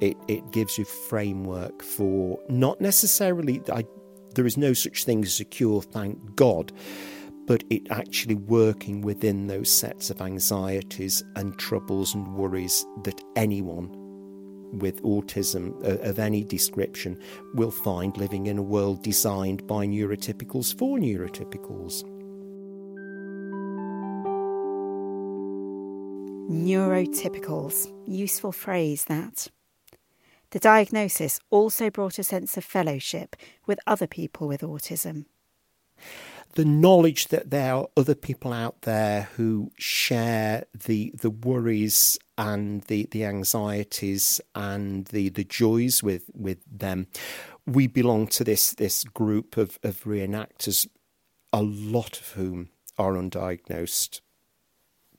It, 0.00 0.16
it 0.28 0.50
gives 0.52 0.76
you 0.76 0.84
framework 0.84 1.82
for 1.82 2.38
not 2.48 2.80
necessarily, 2.80 3.62
I, 3.72 3.84
there 4.34 4.44
is 4.44 4.58
no 4.58 4.74
such 4.74 5.04
thing 5.04 5.24
as 5.24 5.40
a 5.40 5.44
cure, 5.44 5.80
thank 5.80 6.36
God, 6.36 6.72
but 7.46 7.64
it 7.70 7.86
actually 7.90 8.34
working 8.34 9.00
within 9.00 9.46
those 9.46 9.70
sets 9.70 10.10
of 10.10 10.20
anxieties 10.20 11.22
and 11.36 11.58
troubles 11.58 12.14
and 12.14 12.34
worries 12.34 12.84
that 13.04 13.20
anyone 13.36 14.03
with 14.80 15.02
autism 15.02 15.74
uh, 15.84 16.08
of 16.08 16.18
any 16.18 16.44
description 16.44 17.20
will 17.54 17.70
find 17.70 18.16
living 18.16 18.46
in 18.46 18.58
a 18.58 18.62
world 18.62 19.02
designed 19.02 19.66
by 19.66 19.86
neurotypicals 19.86 20.76
for 20.78 20.98
neurotypicals. 20.98 22.04
Neurotypicals, 26.50 27.92
useful 28.06 28.52
phrase 28.52 29.04
that. 29.06 29.48
The 30.50 30.58
diagnosis 30.60 31.40
also 31.50 31.90
brought 31.90 32.18
a 32.18 32.22
sense 32.22 32.56
of 32.56 32.64
fellowship 32.64 33.34
with 33.66 33.80
other 33.86 34.06
people 34.06 34.46
with 34.46 34.60
autism 34.60 35.24
the 36.54 36.64
knowledge 36.64 37.28
that 37.28 37.50
there 37.50 37.74
are 37.74 37.88
other 37.96 38.14
people 38.14 38.52
out 38.52 38.82
there 38.82 39.28
who 39.36 39.70
share 39.76 40.64
the 40.86 41.12
the 41.14 41.30
worries 41.30 42.18
and 42.36 42.82
the, 42.82 43.06
the 43.10 43.24
anxieties 43.24 44.40
and 44.54 45.06
the, 45.06 45.28
the 45.28 45.44
joys 45.44 46.02
with, 46.02 46.30
with 46.34 46.58
them. 46.70 47.06
We 47.66 47.86
belong 47.86 48.26
to 48.28 48.44
this 48.44 48.72
this 48.74 49.04
group 49.04 49.56
of, 49.56 49.78
of 49.82 50.04
reenactors, 50.04 50.86
a 51.52 51.62
lot 51.62 52.20
of 52.20 52.28
whom 52.32 52.68
are 52.98 53.14
undiagnosed 53.14 54.20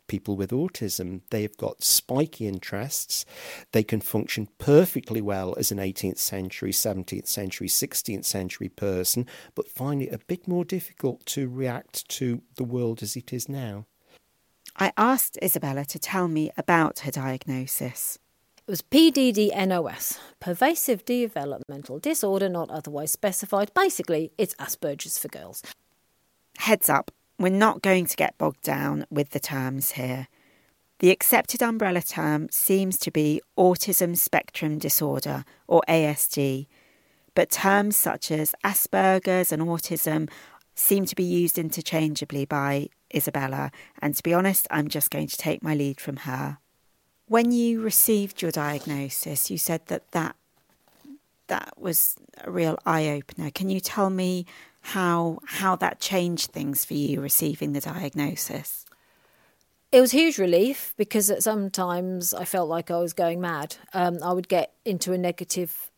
people 0.07 0.35
with 0.35 0.51
autism. 0.51 1.21
They've 1.29 1.55
got 1.57 1.83
spiky 1.83 2.47
interests. 2.47 3.25
They 3.71 3.83
can 3.83 4.01
function 4.01 4.47
perfectly 4.57 5.21
well 5.21 5.55
as 5.57 5.71
an 5.71 5.77
18th 5.77 6.17
century, 6.17 6.71
17th 6.71 7.27
century, 7.27 7.67
16th 7.67 8.25
century 8.25 8.69
person, 8.69 9.25
but 9.55 9.69
find 9.69 10.01
it 10.01 10.13
a 10.13 10.19
bit 10.19 10.47
more 10.47 10.65
difficult 10.65 11.25
to 11.27 11.49
react 11.49 12.07
to 12.09 12.41
the 12.55 12.63
world 12.63 13.01
as 13.01 13.15
it 13.15 13.33
is 13.33 13.49
now. 13.49 13.85
I 14.77 14.91
asked 14.97 15.37
Isabella 15.41 15.85
to 15.85 15.99
tell 15.99 16.27
me 16.27 16.51
about 16.57 16.99
her 16.99 17.11
diagnosis. 17.11 18.19
It 18.67 18.71
was 18.71 18.81
PDD-NOS, 18.81 20.19
pervasive 20.39 21.05
developmental 21.05 21.99
disorder 21.99 22.49
not 22.49 22.69
otherwise 22.69 23.11
specified. 23.11 23.73
Basically, 23.73 24.31
it's 24.37 24.55
Asperger's 24.55 25.17
for 25.17 25.29
girls. 25.29 25.61
Heads 26.57 26.89
up, 26.89 27.11
we're 27.39 27.49
not 27.49 27.81
going 27.81 28.05
to 28.05 28.15
get 28.17 28.37
bogged 28.37 28.63
down 28.63 29.05
with 29.09 29.29
the 29.29 29.39
terms 29.39 29.91
here. 29.91 30.27
The 30.99 31.11
accepted 31.11 31.61
umbrella 31.61 32.01
term 32.01 32.47
seems 32.51 32.97
to 32.99 33.11
be 33.11 33.41
autism 33.57 34.17
spectrum 34.17 34.77
disorder, 34.77 35.45
or 35.67 35.81
ASD, 35.87 36.67
but 37.33 37.51
terms 37.51 37.95
such 37.95 38.31
as 38.31 38.55
Asperger's 38.63 39.51
and 39.51 39.61
autism 39.61 40.29
seem 40.75 41.05
to 41.05 41.15
be 41.15 41.23
used 41.23 41.57
interchangeably 41.57 42.45
by 42.45 42.89
Isabella, 43.13 43.71
and 44.01 44.13
to 44.15 44.23
be 44.23 44.33
honest, 44.33 44.67
I'm 44.69 44.87
just 44.89 45.09
going 45.09 45.27
to 45.27 45.37
take 45.37 45.63
my 45.63 45.73
lead 45.73 45.99
from 45.99 46.17
her. 46.17 46.57
When 47.27 47.51
you 47.51 47.81
received 47.81 48.41
your 48.41 48.51
diagnosis, 48.51 49.49
you 49.49 49.57
said 49.57 49.87
that 49.87 50.11
that, 50.11 50.35
that 51.47 51.73
was 51.77 52.15
a 52.43 52.51
real 52.51 52.77
eye 52.85 53.09
opener. 53.09 53.49
Can 53.49 53.69
you 53.69 53.79
tell 53.79 54.09
me 54.09 54.45
how 54.81 55.39
how 55.45 55.75
that 55.77 55.99
changed 55.99 56.51
things 56.51 56.85
for 56.85 56.93
you 56.93 57.19
receiving 57.19 57.73
the 57.73 57.81
diagnosis? 57.81 58.85
It 59.91 60.01
was 60.01 60.11
huge 60.11 60.37
relief 60.37 60.93
because 60.97 61.29
at 61.29 61.41
sometimes 61.41 62.33
I 62.33 62.45
felt 62.45 62.69
like 62.69 62.91
I 62.91 62.97
was 62.97 63.13
going 63.13 63.39
mad. 63.39 63.77
Um, 63.93 64.19
I 64.21 64.33
would 64.33 64.47
get 64.47 64.73
into 64.83 65.13
a 65.13 65.17
negative 65.17 65.89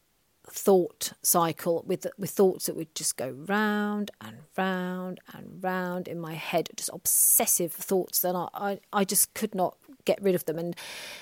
thought 0.58 1.14
cycle 1.22 1.84
with 1.86 2.08
with 2.18 2.32
thoughts 2.32 2.66
that 2.66 2.76
would 2.76 2.94
just 2.96 3.16
go 3.16 3.30
round 3.30 4.12
and 4.20 4.38
round 4.58 5.20
and 5.34 5.64
round 5.64 6.08
in 6.08 6.20
my 6.20 6.34
head, 6.34 6.70
just 6.76 6.90
obsessive 6.94 7.72
thoughts 7.72 8.22
that 8.22 8.36
I, 8.36 8.48
I, 8.54 8.80
I 8.92 9.04
just 9.04 9.34
could 9.34 9.54
not 9.54 9.78
get 10.06 10.22
rid 10.22 10.36
of 10.36 10.46
them. 10.46 10.58
And 10.58 10.76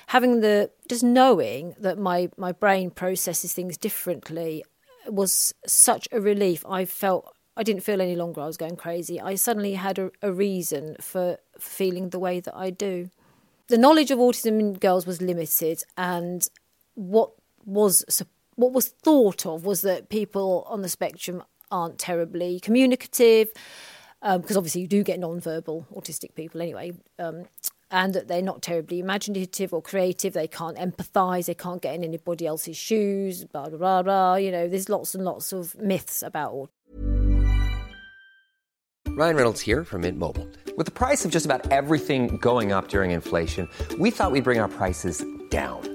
having 0.08 0.42
the 0.42 0.72
just 0.88 1.04
knowing 1.04 1.76
that 1.80 1.98
my, 1.98 2.30
my 2.38 2.52
brain 2.52 2.92
processes 2.92 3.54
things 3.54 3.78
differently 3.78 4.64
was 5.08 5.54
such 5.66 6.08
a 6.12 6.22
relief. 6.22 6.66
I 6.68 6.86
felt 6.86 7.36
I 7.58 7.64
didn't 7.64 7.84
feel 7.84 8.02
any 8.02 8.16
longer 8.16 8.42
I 8.42 8.48
was 8.48 8.58
going 8.58 8.76
crazy. 8.76 9.20
I 9.20 9.36
suddenly 9.36 9.74
had 9.74 10.00
a, 10.00 10.12
a 10.22 10.32
reason 10.32 10.96
for 11.02 11.38
feeling 11.60 12.10
the 12.10 12.20
way 12.20 12.40
that 12.40 12.56
I 12.56 12.70
do. 12.70 13.10
The 13.68 13.78
knowledge 13.78 14.12
of 14.12 14.20
autism 14.20 14.60
in 14.60 14.74
girls 14.74 15.08
was 15.08 15.22
limited, 15.22 15.84
and 15.98 16.48
what 16.94 17.32
was 17.66 18.06
what 18.56 18.72
was 18.74 18.88
thought 18.88 19.46
of 19.46 19.66
was 19.66 19.82
that 19.82 20.10
people 20.10 20.66
on 20.70 20.82
the 20.82 20.90
spectrum 20.90 21.44
aren't 21.72 22.00
terribly 22.00 22.60
communicative, 22.60 23.50
because 24.22 24.52
um, 24.52 24.58
obviously 24.58 24.82
you 24.82 24.88
do 24.88 25.04
get 25.04 25.20
non-verbal 25.20 25.88
autistic 25.96 26.36
people 26.36 26.62
anyway, 26.62 26.92
um, 27.20 27.46
and 27.92 28.14
that 28.14 28.28
they're 28.28 28.42
not 28.42 28.62
terribly 28.62 29.00
imaginative 29.00 29.74
or 29.74 29.82
creative. 29.82 30.34
They 30.34 30.48
can't 30.48 30.78
empathise. 30.78 31.46
They 31.46 31.54
can't 31.54 31.82
get 31.82 31.96
in 31.96 32.04
anybody 32.04 32.48
else's 32.48 32.78
shoes. 32.78 33.46
Blah 33.46 33.70
blah 33.70 33.78
blah. 33.78 34.04
blah. 34.04 34.36
You 34.36 34.52
know, 34.52 34.68
there's 34.68 34.90
lots 34.90 35.16
and 35.16 35.24
lots 35.24 35.54
of 35.54 35.76
myths 35.76 36.24
about 36.24 36.54
autism. 36.54 36.70
Ryan 39.10 39.36
Reynolds 39.38 39.62
here 39.62 39.86
from 39.86 40.02
Mint 40.02 40.18
Mobile. 40.18 40.48
With 40.76 40.88
the 40.88 40.92
price 40.92 41.24
of 41.24 41.32
just 41.32 41.46
about 41.46 41.72
everything 41.72 42.36
going 42.38 42.74
up 42.74 42.90
during 42.90 43.12
inflation, 43.12 43.70
we 43.98 44.12
thought 44.12 44.32
we'd 44.34 44.44
bring 44.44 44.60
our 44.60 44.68
prices 44.68 45.24
down. 45.50 45.95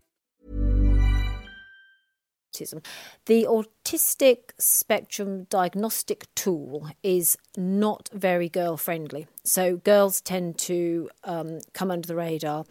Autism. 2.51 2.83
The 3.25 3.45
autistic 3.45 4.51
spectrum 4.57 5.45
diagnostic 5.49 6.33
tool 6.35 6.89
is 7.03 7.37
not 7.57 8.09
very 8.13 8.49
girl 8.49 8.77
friendly. 8.77 9.27
So 9.43 9.77
girls 9.77 10.21
tend 10.21 10.57
to 10.59 11.09
um, 11.23 11.59
come 11.73 11.91
under 11.91 12.07
the 12.07 12.15
radar. 12.15 12.65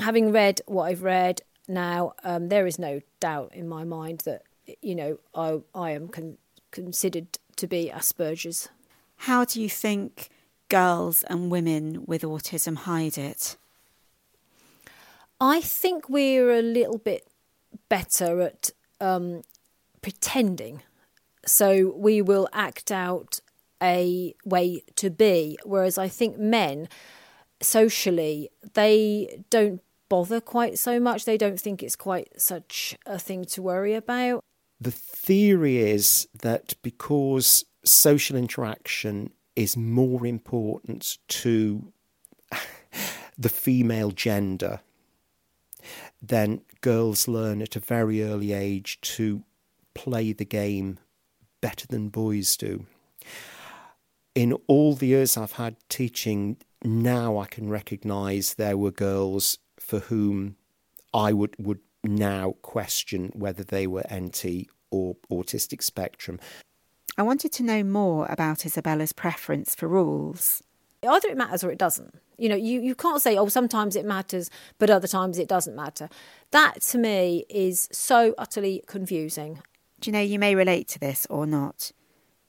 Having 0.00 0.32
read 0.32 0.60
what 0.66 0.84
I've 0.84 1.02
read 1.02 1.42
now, 1.68 2.14
um, 2.24 2.48
there 2.48 2.66
is 2.66 2.78
no 2.78 3.00
doubt 3.20 3.52
in 3.54 3.68
my 3.68 3.84
mind 3.84 4.22
that 4.24 4.42
you 4.82 4.94
know 4.94 5.18
I 5.34 5.60
I 5.74 5.90
am 5.92 6.08
con- 6.08 6.38
considered 6.70 7.38
to 7.56 7.66
be 7.66 7.90
Asperger's. 7.92 8.68
How 9.20 9.44
do 9.44 9.60
you 9.60 9.68
think 9.68 10.28
girls 10.68 11.22
and 11.24 11.50
women 11.50 12.04
with 12.06 12.22
autism 12.22 12.76
hide 12.76 13.16
it? 13.16 13.56
I 15.40 15.60
think 15.60 16.08
we're 16.08 16.50
a 16.50 16.62
little 16.62 16.98
bit 16.98 17.26
better 17.88 18.40
at 18.40 18.70
um, 19.00 19.42
pretending. 20.02 20.82
So 21.44 21.94
we 21.96 22.22
will 22.22 22.48
act 22.52 22.90
out 22.90 23.40
a 23.82 24.34
way 24.44 24.82
to 24.96 25.10
be. 25.10 25.58
Whereas 25.64 25.98
I 25.98 26.08
think 26.08 26.38
men, 26.38 26.88
socially, 27.60 28.50
they 28.74 29.42
don't 29.50 29.82
bother 30.08 30.40
quite 30.40 30.78
so 30.78 31.00
much. 31.00 31.24
They 31.24 31.36
don't 31.36 31.60
think 31.60 31.82
it's 31.82 31.96
quite 31.96 32.40
such 32.40 32.96
a 33.06 33.18
thing 33.18 33.44
to 33.46 33.62
worry 33.62 33.94
about. 33.94 34.44
The 34.80 34.90
theory 34.90 35.78
is 35.78 36.28
that 36.42 36.74
because 36.82 37.64
social 37.84 38.36
interaction 38.36 39.30
is 39.54 39.76
more 39.76 40.26
important 40.26 41.18
to 41.28 41.92
the 43.38 43.48
female 43.48 44.10
gender, 44.10 44.80
then 46.22 46.62
girls 46.80 47.28
learn 47.28 47.62
at 47.62 47.76
a 47.76 47.80
very 47.80 48.22
early 48.22 48.52
age 48.52 49.00
to 49.02 49.42
play 49.94 50.32
the 50.32 50.44
game 50.44 50.98
better 51.60 51.86
than 51.86 52.08
boys 52.08 52.56
do. 52.56 52.86
In 54.34 54.52
all 54.66 54.94
the 54.94 55.06
years 55.06 55.36
I've 55.36 55.52
had 55.52 55.76
teaching, 55.88 56.58
now 56.84 57.38
I 57.38 57.46
can 57.46 57.68
recognise 57.70 58.54
there 58.54 58.76
were 58.76 58.90
girls 58.90 59.58
for 59.78 60.00
whom 60.00 60.56
I 61.14 61.32
would, 61.32 61.56
would 61.58 61.80
now 62.04 62.56
question 62.62 63.30
whether 63.34 63.64
they 63.64 63.86
were 63.86 64.04
NT 64.12 64.68
or 64.90 65.16
autistic 65.30 65.82
spectrum. 65.82 66.38
I 67.18 67.22
wanted 67.22 67.52
to 67.52 67.62
know 67.62 67.82
more 67.82 68.26
about 68.26 68.66
Isabella's 68.66 69.12
preference 69.12 69.74
for 69.74 69.88
rules. 69.88 70.62
Either 71.06 71.28
it 71.28 71.36
matters 71.36 71.64
or 71.64 71.70
it 71.70 71.78
doesn't. 71.78 72.14
You 72.38 72.48
know, 72.48 72.56
you, 72.56 72.80
you 72.80 72.94
can't 72.94 73.22
say, 73.22 73.36
oh, 73.36 73.48
sometimes 73.48 73.96
it 73.96 74.04
matters, 74.04 74.50
but 74.78 74.90
other 74.90 75.08
times 75.08 75.38
it 75.38 75.48
doesn't 75.48 75.74
matter. 75.74 76.08
That 76.50 76.82
to 76.82 76.98
me 76.98 77.44
is 77.48 77.88
so 77.92 78.34
utterly 78.36 78.82
confusing. 78.86 79.60
Do 80.00 80.10
you 80.10 80.12
know, 80.12 80.20
you 80.20 80.38
may 80.38 80.54
relate 80.54 80.88
to 80.88 80.98
this 80.98 81.26
or 81.30 81.46
not, 81.46 81.92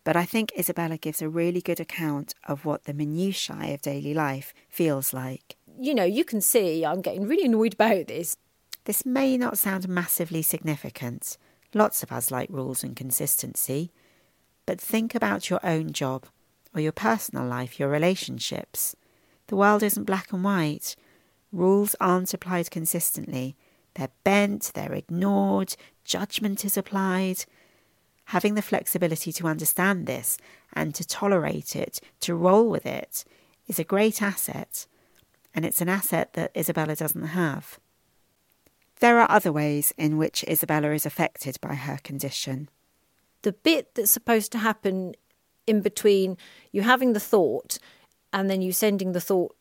but 0.04 0.16
I 0.16 0.26
think 0.26 0.52
Isabella 0.58 0.98
gives 0.98 1.22
a 1.22 1.30
really 1.30 1.62
good 1.62 1.80
account 1.80 2.34
of 2.48 2.66
what 2.66 2.84
the 2.84 2.94
minutiae 2.94 3.74
of 3.74 3.82
daily 3.82 4.14
life 4.14 4.54
feels 4.70 5.14
like. 5.14 5.56
You 5.80 5.94
know, 5.94 6.04
you 6.04 6.26
can 6.26 6.42
see 6.42 6.86
I'm 6.86 7.02
getting 7.02 7.28
really 7.28 7.46
annoyed 7.46 7.74
about 7.74 8.08
this. 8.08 8.36
This 8.86 9.06
may 9.06 9.38
not 9.38 9.58
sound 9.58 9.88
massively 9.88 10.42
significant. 10.42 11.38
Lots 11.74 12.04
of 12.04 12.12
us 12.12 12.32
like 12.32 12.50
rules 12.50 12.84
and 12.84 12.96
consistency. 12.96 13.92
But 14.66 14.80
think 14.80 15.14
about 15.16 15.50
your 15.50 15.60
own 15.66 15.92
job 15.92 16.26
or 16.74 16.82
your 16.82 16.92
personal 16.92 17.46
life, 17.46 17.80
your 17.80 17.90
relationships. 17.90 18.96
The 19.48 19.56
world 19.56 19.84
isn't 19.84 20.04
black 20.04 20.32
and 20.32 20.44
white. 20.44 20.96
Rules 21.52 21.96
aren't 22.00 22.34
applied 22.34 22.70
consistently. 22.70 23.56
They're 23.96 24.12
bent, 24.24 24.72
they're 24.76 24.94
ignored, 24.94 25.76
judgment 26.04 26.64
is 26.64 26.78
applied. 26.78 27.46
Having 28.26 28.56
the 28.56 28.62
flexibility 28.62 29.32
to 29.32 29.48
understand 29.48 30.06
this 30.06 30.38
and 30.74 30.94
to 30.96 31.08
tolerate 31.08 31.76
it, 31.76 32.00
to 32.20 32.36
roll 32.36 32.70
with 32.70 32.86
it, 32.86 33.24
is 33.68 33.80
a 33.80 33.84
great 33.84 34.22
asset. 34.22 34.86
And 35.56 35.66
it's 35.66 35.82
an 35.82 35.90
asset 35.90 36.34
that 36.34 36.56
Isabella 36.56 36.96
doesn't 36.96 37.28
have. 37.28 37.80
There 39.00 39.20
are 39.20 39.32
other 39.32 39.52
ways 39.52 39.94
in 39.98 40.18
which 40.18 40.44
Isabella 40.44 40.92
is 40.92 41.06
affected 41.06 41.58
by 41.62 41.76
her 41.76 42.00
condition. 42.04 42.70
The 43.44 43.54
bit 43.54 43.96
that's 43.96 44.12
supposed 44.12 44.52
to 44.52 44.58
happen 44.58 45.14
in 45.66 45.82
between 45.82 46.38
you 46.72 46.82
having 46.82 47.14
the 47.14 47.20
thought 47.20 47.78
and 48.34 48.50
then 48.50 48.62
you 48.62 48.72
sending 48.72 49.12
the 49.12 49.22
thought 49.22 49.56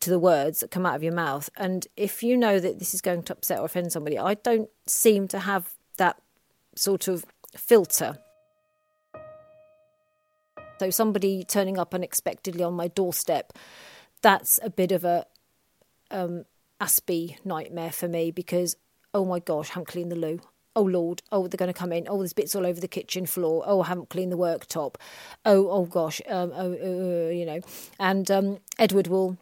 to 0.00 0.10
the 0.10 0.18
words 0.18 0.60
that 0.60 0.70
come 0.70 0.86
out 0.86 0.94
of 0.94 1.02
your 1.02 1.12
mouth. 1.12 1.50
And 1.56 1.86
if 1.96 2.22
you 2.22 2.36
know 2.36 2.60
that 2.60 2.78
this 2.78 2.94
is 2.94 3.00
going 3.00 3.22
to 3.24 3.32
upset 3.32 3.58
or 3.58 3.64
offend 3.64 3.92
somebody, 3.92 4.18
I 4.18 4.34
don't 4.34 4.70
seem 4.86 5.26
to 5.28 5.40
have 5.40 5.74
that 5.96 6.20
sort 6.76 7.08
of 7.08 7.24
filter. 7.56 8.18
So, 10.78 10.90
somebody 10.90 11.42
turning 11.42 11.76
up 11.76 11.92
unexpectedly 11.92 12.62
on 12.62 12.74
my 12.74 12.86
doorstep 12.86 13.52
that's 14.22 14.58
a 14.62 14.70
bit 14.70 14.92
of 14.92 15.04
a 15.04 15.26
um, 16.10 16.44
Aspie 16.80 17.36
nightmare 17.44 17.92
for 17.92 18.08
me 18.08 18.30
because 18.30 18.76
oh 19.14 19.24
my 19.24 19.38
gosh, 19.38 19.70
haven't 19.70 19.88
cleaned 19.88 20.12
the 20.12 20.16
loo. 20.16 20.40
Oh 20.78 20.82
Lord, 20.82 21.22
oh 21.32 21.48
they're 21.48 21.58
going 21.58 21.72
to 21.72 21.76
come 21.76 21.92
in. 21.92 22.06
Oh, 22.08 22.18
there's 22.18 22.32
bits 22.32 22.54
all 22.54 22.64
over 22.64 22.80
the 22.80 22.86
kitchen 22.86 23.26
floor. 23.26 23.64
Oh, 23.66 23.80
I 23.80 23.88
haven't 23.88 24.10
cleaned 24.10 24.30
the 24.30 24.38
worktop. 24.38 24.94
Oh, 25.44 25.68
oh 25.70 25.86
gosh, 25.86 26.20
um, 26.28 26.52
oh, 26.54 26.72
uh, 26.72 27.30
you 27.30 27.44
know. 27.44 27.60
And 27.98 28.30
um, 28.30 28.58
Edward 28.78 29.08
will 29.08 29.38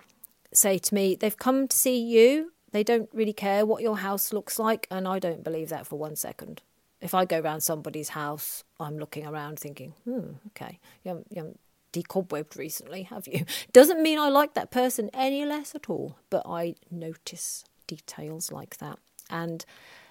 say 0.54 0.78
to 0.78 0.94
me, 0.94 1.14
"They've 1.14 1.36
come 1.36 1.68
to 1.68 1.76
see 1.76 2.00
you. 2.00 2.52
They 2.72 2.82
don't 2.82 3.10
really 3.12 3.34
care 3.34 3.66
what 3.66 3.82
your 3.82 3.98
house 3.98 4.32
looks 4.32 4.58
like," 4.58 4.86
and 4.90 5.06
I 5.06 5.18
don't 5.18 5.44
believe 5.44 5.68
that 5.68 5.86
for 5.86 5.98
one 5.98 6.16
second. 6.16 6.62
If 7.02 7.12
I 7.12 7.26
go 7.26 7.40
round 7.40 7.62
somebody's 7.62 8.08
house, 8.08 8.64
I'm 8.80 8.98
looking 8.98 9.26
around 9.26 9.58
thinking, 9.58 9.92
"Hmm, 10.04 10.36
okay, 10.48 10.78
you 11.04 11.10
haven't, 11.10 11.26
you 11.28 11.36
haven't 11.36 11.60
decobwebbed 11.92 12.56
recently, 12.56 13.02
have 13.02 13.28
you?" 13.28 13.44
Doesn't 13.74 14.02
mean 14.02 14.18
I 14.18 14.30
like 14.30 14.54
that 14.54 14.70
person 14.70 15.10
any 15.12 15.44
less 15.44 15.74
at 15.74 15.90
all, 15.90 16.16
but 16.30 16.44
I 16.46 16.76
notice 16.90 17.66
details 17.86 18.50
like 18.50 18.78
that. 18.78 18.98
And 19.28 19.66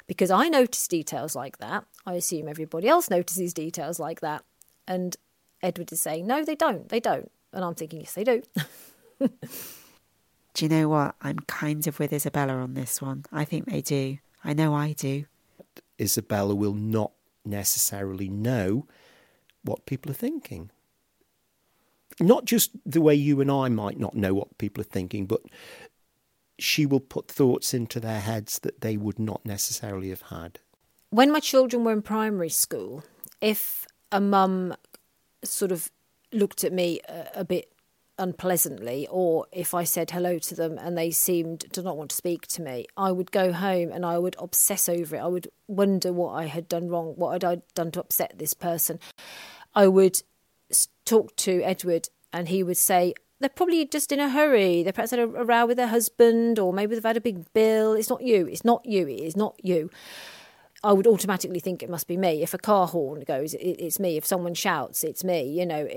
because 0.08 0.32
I 0.32 0.50
notice 0.50 0.88
details 0.88 1.36
like 1.36 1.58
that, 1.58 1.86
I 2.06 2.14
assume 2.14 2.48
everybody 2.48 2.88
else 2.88 3.10
notices 3.10 3.54
details 3.54 4.00
like 4.00 4.22
that. 4.22 4.44
And 4.88 5.16
Edward 5.62 5.92
is 5.92 6.02
saying, 6.02 6.28
no, 6.28 6.44
they 6.44 6.56
don't, 6.56 6.90
they 6.90 7.00
don't. 7.00 7.32
And 7.52 7.64
I'm 7.64 7.76
thinking, 7.76 8.02
yes, 8.02 8.14
they 8.14 8.24
do. 8.24 8.44
do 9.20 9.30
you 10.60 10.70
know 10.70 10.90
what? 10.90 11.16
I'm 11.22 11.40
kind 11.40 11.86
of 11.88 12.00
with 12.00 12.14
Isabella 12.14 12.54
on 12.54 12.74
this 12.74 13.02
one. 13.02 13.26
I 13.32 13.46
think 13.46 13.66
they 13.66 13.82
do. 13.82 14.18
I 14.44 14.54
know 14.54 14.76
I 14.76 14.94
do. 14.94 15.26
Isabella 16.00 16.54
will 16.54 16.74
not 16.74 17.12
necessarily 17.44 18.30
know 18.30 18.86
what 19.64 19.86
people 19.86 20.12
are 20.12 20.16
thinking. 20.16 20.70
Not 22.20 22.46
just 22.46 22.72
the 22.86 23.02
way 23.02 23.16
you 23.16 23.42
and 23.42 23.52
I 23.52 23.70
might 23.70 24.00
not 24.00 24.16
know 24.16 24.34
what 24.34 24.58
people 24.58 24.82
are 24.82 24.86
thinking, 24.86 25.26
but 25.26 25.42
she 26.58 26.86
will 26.86 27.00
put 27.00 27.30
thoughts 27.30 27.74
into 27.74 28.00
their 28.00 28.22
heads 28.22 28.60
that 28.60 28.82
they 28.82 28.98
would 28.98 29.20
not 29.20 29.46
necessarily 29.46 30.10
have 30.10 30.24
had. 30.24 30.60
When 31.10 31.32
my 31.32 31.40
children 31.40 31.84
were 31.84 31.94
in 31.94 32.02
primary 32.02 32.50
school, 32.50 33.04
if 33.42 33.86
a 34.12 34.22
mum 34.22 34.76
sort 35.44 35.72
of 35.72 35.92
looked 36.32 36.64
at 36.64 36.74
me 36.74 37.00
a, 37.08 37.28
a 37.36 37.46
bit 37.46 37.72
unpleasantly, 38.18 39.08
or 39.10 39.46
if 39.52 39.74
I 39.74 39.84
said 39.84 40.12
hello 40.12 40.40
to 40.40 40.56
them 40.56 40.78
and 40.78 40.98
they 40.98 41.12
seemed 41.12 41.62
to 41.74 41.82
not 41.82 41.98
want 41.98 42.12
to 42.12 42.16
speak 42.16 42.48
to 42.48 42.62
me, 42.62 42.86
I 42.96 43.12
would 43.12 43.32
go 43.32 43.52
home 43.52 43.92
and 43.92 44.06
I 44.06 44.18
would 44.18 44.36
obsess 44.40 44.88
over 44.88 45.16
it. 45.16 45.20
I 45.20 45.28
would 45.28 45.50
wonder 45.68 46.14
what 46.14 46.34
I 46.34 46.46
had 46.46 46.68
done 46.68 46.90
wrong, 46.90 47.14
what 47.16 47.34
had 47.34 47.44
I 47.44 47.62
done 47.74 47.92
to 47.92 48.00
upset 48.00 48.36
this 48.38 48.54
person. 48.54 49.00
I 49.74 49.88
would 49.88 50.22
talk 51.04 51.36
to 51.38 51.62
Edward 51.62 52.10
and 52.32 52.48
he 52.48 52.64
would 52.64 52.78
say, 52.78 53.14
they're 53.40 53.50
probably 53.50 53.86
just 53.86 54.12
in 54.12 54.20
a 54.20 54.30
hurry. 54.30 54.84
They 54.84 54.92
perhaps 54.92 55.12
had 55.12 55.20
a, 55.20 55.24
a 55.24 55.44
row 55.44 55.66
with 55.66 55.78
their 55.78 55.88
husband, 55.88 56.58
or 56.60 56.72
maybe 56.74 56.96
they've 56.96 57.04
had 57.04 57.18
a 57.18 57.22
big 57.22 57.52
bill. 57.54 57.94
It's 57.94 58.10
not 58.10 58.22
you. 58.22 58.48
It's 58.48 58.64
not 58.64 58.86
you. 58.86 59.08
It 59.08 59.20
is 59.20 59.36
not 59.36 59.56
you. 59.64 59.90
I 60.84 60.94
would 60.94 61.08
automatically 61.08 61.60
think 61.60 61.82
it 61.82 61.90
must 61.90 62.08
be 62.08 62.16
me. 62.16 62.44
If 62.44 62.54
a 62.54 62.60
car 62.60 62.88
horn 62.88 63.22
goes, 63.22 63.56
it, 63.56 63.60
it's 63.60 64.00
me. 64.00 64.18
If 64.18 64.26
someone 64.26 64.54
shouts, 64.54 65.04
it's 65.04 65.24
me. 65.24 65.44
You 65.44 65.66
know, 65.66 65.88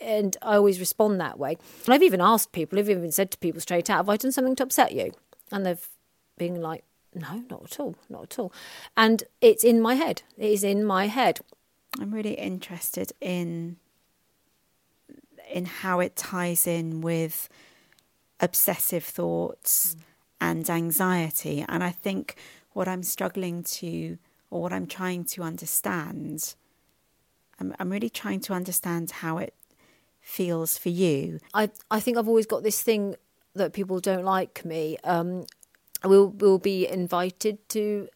and 0.00 0.36
I 0.42 0.56
always 0.56 0.78
respond 0.78 1.20
that 1.20 1.38
way. 1.38 1.56
And 1.84 1.94
I've 1.94 2.02
even 2.02 2.20
asked 2.20 2.52
people, 2.52 2.78
I've 2.78 2.88
even 2.88 3.10
said 3.12 3.30
to 3.32 3.38
people 3.38 3.60
straight 3.60 3.90
out, 3.90 3.96
"Have 3.96 4.08
I 4.08 4.16
done 4.16 4.32
something 4.32 4.56
to 4.56 4.62
upset 4.62 4.92
you?" 4.92 5.12
And 5.50 5.66
they've 5.66 5.88
been 6.36 6.60
like, 6.60 6.84
"No, 7.14 7.44
not 7.50 7.64
at 7.64 7.80
all, 7.80 7.96
not 8.08 8.22
at 8.24 8.38
all." 8.38 8.52
And 8.96 9.24
it's 9.40 9.64
in 9.64 9.80
my 9.80 9.94
head. 9.94 10.22
It 10.36 10.52
is 10.52 10.64
in 10.64 10.84
my 10.84 11.08
head. 11.08 11.40
I'm 12.00 12.14
really 12.14 12.34
interested 12.34 13.12
in 13.20 13.76
in 15.50 15.66
how 15.66 16.00
it 16.00 16.16
ties 16.16 16.66
in 16.66 17.00
with 17.00 17.48
obsessive 18.40 19.04
thoughts 19.04 19.96
mm. 19.96 20.02
and 20.40 20.70
anxiety. 20.70 21.64
And 21.68 21.82
I 21.82 21.90
think 21.90 22.36
what 22.72 22.88
I'm 22.88 23.02
struggling 23.02 23.62
to, 23.64 24.18
or 24.50 24.62
what 24.62 24.72
I'm 24.72 24.86
trying 24.86 25.24
to 25.24 25.42
understand, 25.42 26.54
I'm, 27.60 27.74
I'm 27.78 27.90
really 27.90 28.10
trying 28.10 28.40
to 28.40 28.52
understand 28.52 29.10
how 29.10 29.38
it 29.38 29.54
feels 30.20 30.78
for 30.78 30.90
you. 30.90 31.40
I, 31.54 31.70
I 31.90 32.00
think 32.00 32.16
I've 32.16 32.28
always 32.28 32.46
got 32.46 32.62
this 32.62 32.82
thing 32.82 33.16
that 33.54 33.72
people 33.72 33.98
don't 34.00 34.24
like 34.24 34.64
me. 34.64 34.98
Um, 35.04 35.46
we'll, 36.04 36.28
we'll 36.28 36.58
be 36.58 36.86
invited 36.86 37.68
to 37.70 38.08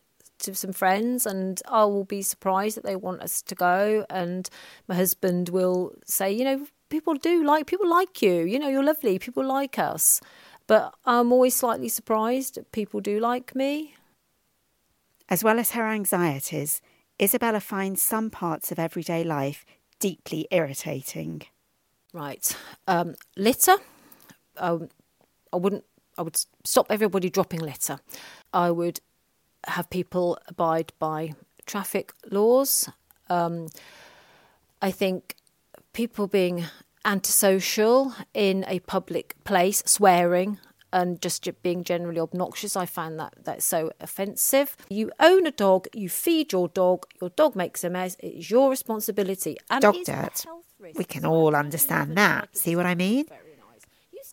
to 0.42 0.54
some 0.56 0.72
friends 0.72 1.24
and 1.24 1.62
I 1.68 1.84
will 1.84 2.04
be 2.04 2.20
surprised 2.20 2.76
that 2.76 2.84
they 2.84 2.96
want 2.96 3.22
us 3.22 3.42
to 3.42 3.54
go 3.54 4.04
and 4.10 4.48
my 4.88 4.96
husband 4.96 5.48
will 5.48 5.94
say, 6.04 6.32
you 6.32 6.44
know, 6.44 6.66
people 6.92 7.14
do 7.14 7.42
like 7.42 7.66
people 7.66 7.88
like 7.88 8.20
you. 8.20 8.44
You 8.44 8.58
know, 8.58 8.68
you're 8.68 8.84
lovely. 8.84 9.18
People 9.18 9.44
like 9.44 9.78
us. 9.78 10.20
But 10.66 10.94
I'm 11.06 11.32
always 11.32 11.56
slightly 11.56 11.88
surprised 11.88 12.58
people 12.70 13.00
do 13.00 13.18
like 13.18 13.56
me. 13.56 13.94
As 15.28 15.42
well 15.42 15.58
as 15.58 15.70
her 15.70 15.88
anxieties, 15.88 16.82
Isabella 17.20 17.60
finds 17.60 18.02
some 18.02 18.28
parts 18.28 18.70
of 18.70 18.78
everyday 18.78 19.24
life 19.24 19.64
deeply 20.00 20.46
irritating. 20.50 21.42
Right. 22.12 22.54
Um, 22.86 23.14
litter. 23.36 23.76
Um, 24.58 24.90
I 25.52 25.56
wouldn't. 25.56 25.84
I 26.18 26.22
would 26.22 26.36
stop 26.64 26.88
everybody 26.90 27.30
dropping 27.30 27.60
litter. 27.60 28.00
I 28.52 28.70
would 28.70 29.00
have 29.66 29.88
people 29.88 30.36
abide 30.46 30.92
by 30.98 31.32
traffic 31.64 32.12
laws. 32.30 32.90
Um, 33.30 33.68
I 34.82 34.90
think 34.90 35.36
people 35.92 36.26
being 36.26 36.64
antisocial 37.04 38.14
in 38.32 38.64
a 38.68 38.80
public 38.80 39.34
place, 39.44 39.82
swearing 39.86 40.58
and 40.92 41.22
just 41.22 41.48
being 41.62 41.84
generally 41.84 42.20
obnoxious. 42.20 42.76
I 42.76 42.86
find 42.86 43.18
that 43.18 43.34
that's 43.44 43.64
so 43.64 43.92
offensive. 44.00 44.76
You 44.88 45.10
own 45.18 45.46
a 45.46 45.50
dog, 45.50 45.88
you 45.94 46.08
feed 46.08 46.52
your 46.52 46.68
dog, 46.68 47.06
your 47.20 47.30
dog 47.30 47.56
makes 47.56 47.82
a 47.82 47.90
mess, 47.90 48.16
it's 48.20 48.50
your 48.50 48.68
responsibility. 48.70 49.56
And 49.70 49.80
dog 49.80 49.96
dirt. 50.04 50.44
We 50.78 51.04
can 51.04 51.24
all 51.24 51.56
understand 51.56 52.16
that. 52.18 52.56
See 52.56 52.76
what 52.76 52.86
I 52.86 52.94
mean? 52.94 53.26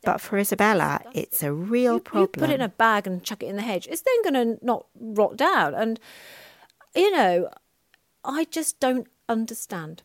But 0.04 0.22
for 0.22 0.38
Isabella, 0.38 1.02
it's 1.13 1.43
a 1.43 1.54
real 1.54 1.95
you, 1.95 2.00
problem. 2.00 2.30
You 2.36 2.48
put 2.48 2.50
it 2.50 2.56
in 2.56 2.62
a 2.62 2.69
bag 2.69 3.06
and 3.08 3.24
chuck 3.24 3.43
it 3.43 3.48
in 3.48 3.56
the 3.56 3.62
hedge. 3.62 3.88
It's 3.89 4.02
then 4.02 4.22
going 4.24 4.58
to 4.58 4.65
not 4.65 4.86
rot 5.00 5.38
down. 5.38 5.76
And, 5.76 6.00
you 6.95 7.12
know, 7.12 7.50
I 8.24 8.45
just 8.45 8.80
don't 8.80 9.08
understand. 9.28 10.04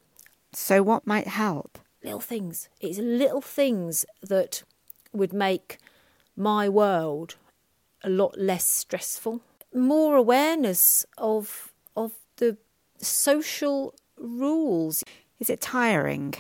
So, 0.57 0.83
what 0.83 1.07
might 1.07 1.27
help? 1.27 1.79
Little 2.03 2.21
things. 2.21 2.69
It's 2.81 2.99
little 2.99 3.41
things 3.41 4.05
that 4.23 4.63
would 5.13 5.33
make 5.33 5.79
my 6.37 6.69
world 6.69 7.37
a 8.03 8.11
lot 8.11 8.39
less 8.39 8.65
stressful. 8.65 9.41
More 9.75 10.17
awareness 10.17 11.07
of 11.19 11.73
of 11.97 12.13
the 12.37 12.57
social 12.99 13.95
rules. 14.19 15.03
Is 15.41 15.51
it 15.51 15.61
tiring? 15.61 16.35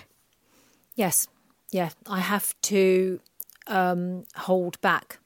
Yes. 0.94 1.28
Yeah. 1.70 1.90
I 2.06 2.20
have 2.20 2.54
to 2.62 3.20
um, 3.66 4.24
hold 4.36 4.80
back. 4.80 5.18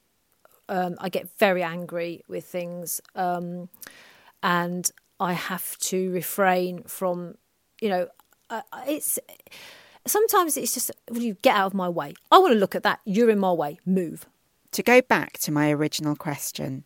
Um, 0.67 0.95
I 0.99 1.09
get 1.09 1.29
very 1.37 1.63
angry 1.63 2.23
with 2.27 2.45
things, 2.45 3.01
um, 3.15 3.69
and 4.43 4.91
I 5.19 5.33
have 5.33 5.77
to 5.79 6.11
refrain 6.11 6.83
from, 6.83 7.35
you 7.81 7.89
know, 7.89 8.07
uh, 8.49 8.61
it's 8.87 9.19
sometimes 10.05 10.57
it's 10.57 10.73
just 10.73 10.91
will 11.09 11.21
you 11.21 11.35
get 11.41 11.55
out 11.55 11.67
of 11.67 11.73
my 11.73 11.89
way? 11.89 12.13
I 12.31 12.39
want 12.39 12.53
to 12.53 12.59
look 12.59 12.75
at 12.75 12.83
that. 12.83 12.99
You're 13.05 13.29
in 13.29 13.39
my 13.39 13.51
way. 13.51 13.79
Move. 13.85 14.25
To 14.73 14.83
go 14.83 15.01
back 15.01 15.37
to 15.39 15.51
my 15.51 15.71
original 15.71 16.15
question 16.15 16.83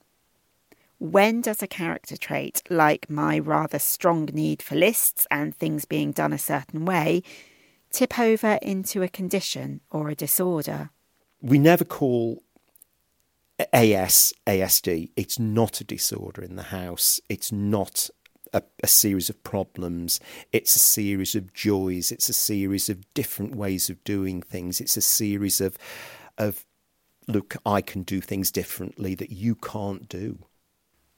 when 1.04 1.42
does 1.42 1.62
a 1.62 1.68
character 1.68 2.16
trait 2.16 2.64
like 2.70 3.10
my 3.10 3.38
rather 3.38 3.78
strong 3.78 4.24
need 4.32 4.62
for 4.62 4.76
lists 4.76 5.28
and 5.30 5.54
things 5.54 5.84
being 5.84 6.14
done 6.14 6.32
a 6.32 6.38
certain 6.38 6.86
way 6.86 7.22
tip 7.92 8.18
over 8.18 8.58
into 8.62 9.04
a 9.04 9.10
condition 9.10 9.82
or 9.92 10.10
a 10.10 10.16
disorder? 10.16 10.92
We 11.42 11.60
never 11.60 11.84
call 11.84 12.42
AS 13.74 14.34
ASD. 14.48 15.10
It's 15.18 15.38
not 15.38 15.82
a 15.82 15.84
disorder 15.84 16.42
in 16.42 16.56
the 16.56 16.64
house. 16.64 17.20
It's 17.28 17.52
not 17.52 18.10
a, 18.54 18.62
a, 18.84 18.88
series 18.88 19.30
of 19.30 19.44
problems. 19.44 20.20
It's 20.52 20.76
a 20.76 20.80
series 20.80 21.36
of 21.36 21.54
joys. 21.54 22.12
It's 22.12 22.30
a 22.30 22.34
series 22.34 22.90
of 22.90 23.12
different 23.14 23.56
ways 23.56 23.90
of 23.90 24.04
doing 24.04 24.42
things. 24.42 24.80
It's 24.80 24.98
a 24.98 25.02
series 25.02 25.60
of 25.60 25.78
of 26.38 26.66
look, 27.28 27.56
I 27.66 27.82
can 27.82 28.04
do 28.04 28.22
things 28.22 28.52
differently 28.52 29.16
that 29.16 29.32
you 29.32 29.56
can't 29.56 30.08
do. 30.10 30.40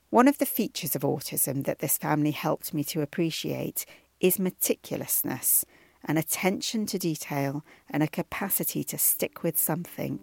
One 0.09 0.27
of 0.27 0.37
the 0.37 0.45
features 0.45 0.95
of 0.95 1.01
autism 1.01 1.65
that 1.65 1.79
this 1.79 1.97
family 1.97 2.31
helped 2.31 2.73
me 2.73 2.83
to 2.85 3.01
appreciate 3.01 3.85
is 4.19 4.37
meticulousness, 4.37 5.65
an 6.05 6.17
attention 6.17 6.85
to 6.87 6.99
detail, 6.99 7.65
and 7.89 8.01
a 8.01 8.07
capacity 8.07 8.83
to 8.85 8.97
stick 8.97 9.43
with 9.43 9.59
something. 9.59 10.19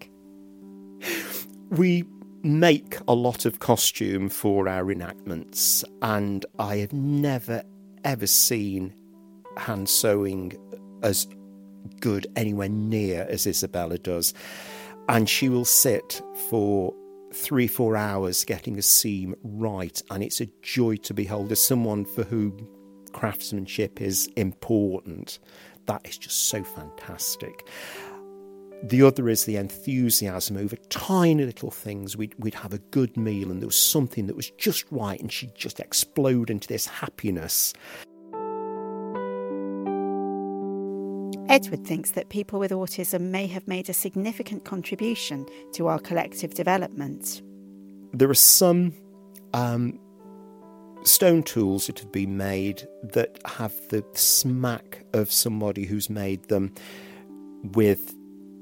We 1.69 2.05
make 2.43 2.99
a 3.07 3.15
lot 3.15 3.45
of 3.47 3.59
costume 3.61 4.29
for 4.29 4.69
our 4.69 4.91
enactments, 4.91 5.85
and 6.03 6.45
I 6.59 6.77
have 6.77 6.93
never 6.93 7.63
ever 8.05 8.27
seen 8.27 8.93
hand 9.57 9.89
sewing 9.89 10.53
as 11.03 11.29
good 12.01 12.27
anywhere 12.37 12.69
near 12.69 13.27
as 13.29 13.47
Isabella 13.47 13.99
does. 13.99 14.35
and 15.09 15.29
she 15.29 15.49
will 15.49 15.65
sit 15.65 16.23
for 16.49 16.95
three, 17.33 17.67
four 17.67 17.97
hours 17.97 18.45
getting 18.45 18.79
a 18.79 18.83
seam 18.83 19.35
right, 19.43 20.01
and 20.11 20.23
it's 20.23 20.41
a 20.41 20.49
joy 20.63 20.97
to 20.97 21.15
behold. 21.15 21.51
As 21.53 21.61
someone 21.61 22.05
for 22.05 22.25
whom 22.25 22.69
craftsmanship 23.13 24.01
is 24.01 24.29
important, 24.37 25.39
that 25.87 26.07
is 26.07 26.19
just 26.19 26.49
so 26.49 26.63
fantastic. 26.63 27.67
The 28.83 29.03
other 29.03 29.29
is 29.29 29.45
the 29.45 29.57
enthusiasm 29.57 30.57
over 30.57 30.77
tiny 30.89 31.45
little 31.45 31.71
things. 31.71 32.17
We'd, 32.17 32.35
we'd 32.39 32.55
have 32.55 32.73
a 32.73 32.79
good 32.79 33.17
meal 33.17 33.51
and 33.51 33.61
there 33.61 33.69
was 33.69 33.77
something 33.77 34.27
that 34.27 34.35
was 34.35 34.51
just 34.59 34.85
right, 34.91 35.21
and 35.21 35.31
she'd 35.31 35.55
just 35.55 35.79
explode 35.79 36.51
into 36.51 36.67
this 36.67 36.87
happiness. 36.87 37.75
Edward 41.49 41.85
thinks 41.87 42.13
that 42.13 42.29
people 42.29 42.59
with 42.59 42.71
autism 42.71 43.31
may 43.31 43.47
have 43.47 43.69
made 43.69 43.89
a 43.89 43.93
significant 43.93 44.65
contribution 44.65 45.47
to 45.75 45.87
our 45.87 45.99
collective 45.99 46.55
development. 46.55 47.43
There 48.13 48.31
are 48.31 48.35
some 48.35 48.95
um, 49.53 49.99
stone 51.05 51.43
tools 51.43 51.87
that 51.87 51.99
have 51.99 52.11
been 52.11 52.37
made 52.37 52.87
that 53.03 53.39
have 53.45 53.75
the 53.91 54.05
smack 54.15 55.05
of 55.13 55.31
somebody 55.31 55.85
who's 55.85 56.09
made 56.09 56.45
them 56.45 56.73
with 57.63 58.15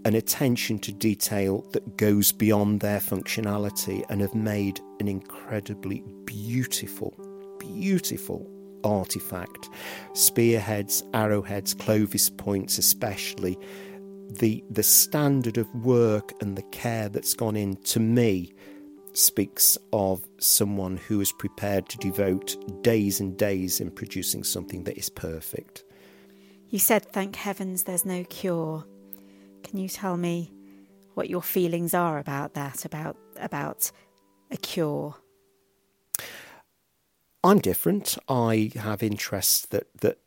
an 0.04 0.14
attention 0.14 0.78
to 0.80 0.92
detail 0.92 1.62
that 1.72 1.96
goes 1.96 2.32
beyond 2.32 2.80
their 2.80 3.00
functionality 3.00 4.02
and 4.08 4.20
have 4.20 4.34
made 4.34 4.80
an 4.98 5.08
incredibly 5.08 6.02
beautiful, 6.24 7.14
beautiful 7.58 8.50
artifact. 8.82 9.68
Spearheads, 10.14 11.04
arrowheads, 11.12 11.74
clovis 11.74 12.30
points, 12.30 12.78
especially. 12.78 13.58
The, 14.38 14.64
the 14.70 14.82
standard 14.82 15.58
of 15.58 15.72
work 15.74 16.32
and 16.40 16.56
the 16.56 16.62
care 16.62 17.08
that's 17.08 17.34
gone 17.34 17.56
in 17.56 17.76
to 17.76 18.00
me 18.00 18.52
speaks 19.12 19.76
of 19.92 20.24
someone 20.38 20.96
who 20.96 21.20
is 21.20 21.32
prepared 21.32 21.88
to 21.88 21.98
devote 21.98 22.82
days 22.82 23.20
and 23.20 23.36
days 23.36 23.80
in 23.80 23.90
producing 23.90 24.44
something 24.44 24.84
that 24.84 24.96
is 24.96 25.10
perfect. 25.10 25.84
You 26.68 26.78
said, 26.78 27.04
thank 27.06 27.34
heavens 27.34 27.82
there's 27.82 28.04
no 28.04 28.22
cure. 28.24 28.84
Can 29.70 29.78
you 29.78 29.88
tell 29.88 30.16
me 30.16 30.50
what 31.14 31.30
your 31.30 31.42
feelings 31.42 31.94
are 31.94 32.18
about 32.18 32.54
that, 32.54 32.84
about, 32.84 33.16
about 33.36 33.92
a 34.50 34.56
cure? 34.56 35.14
I'm 37.44 37.60
different. 37.60 38.18
I 38.28 38.72
have 38.74 39.00
interests 39.00 39.64
that, 39.66 39.86
that 40.00 40.18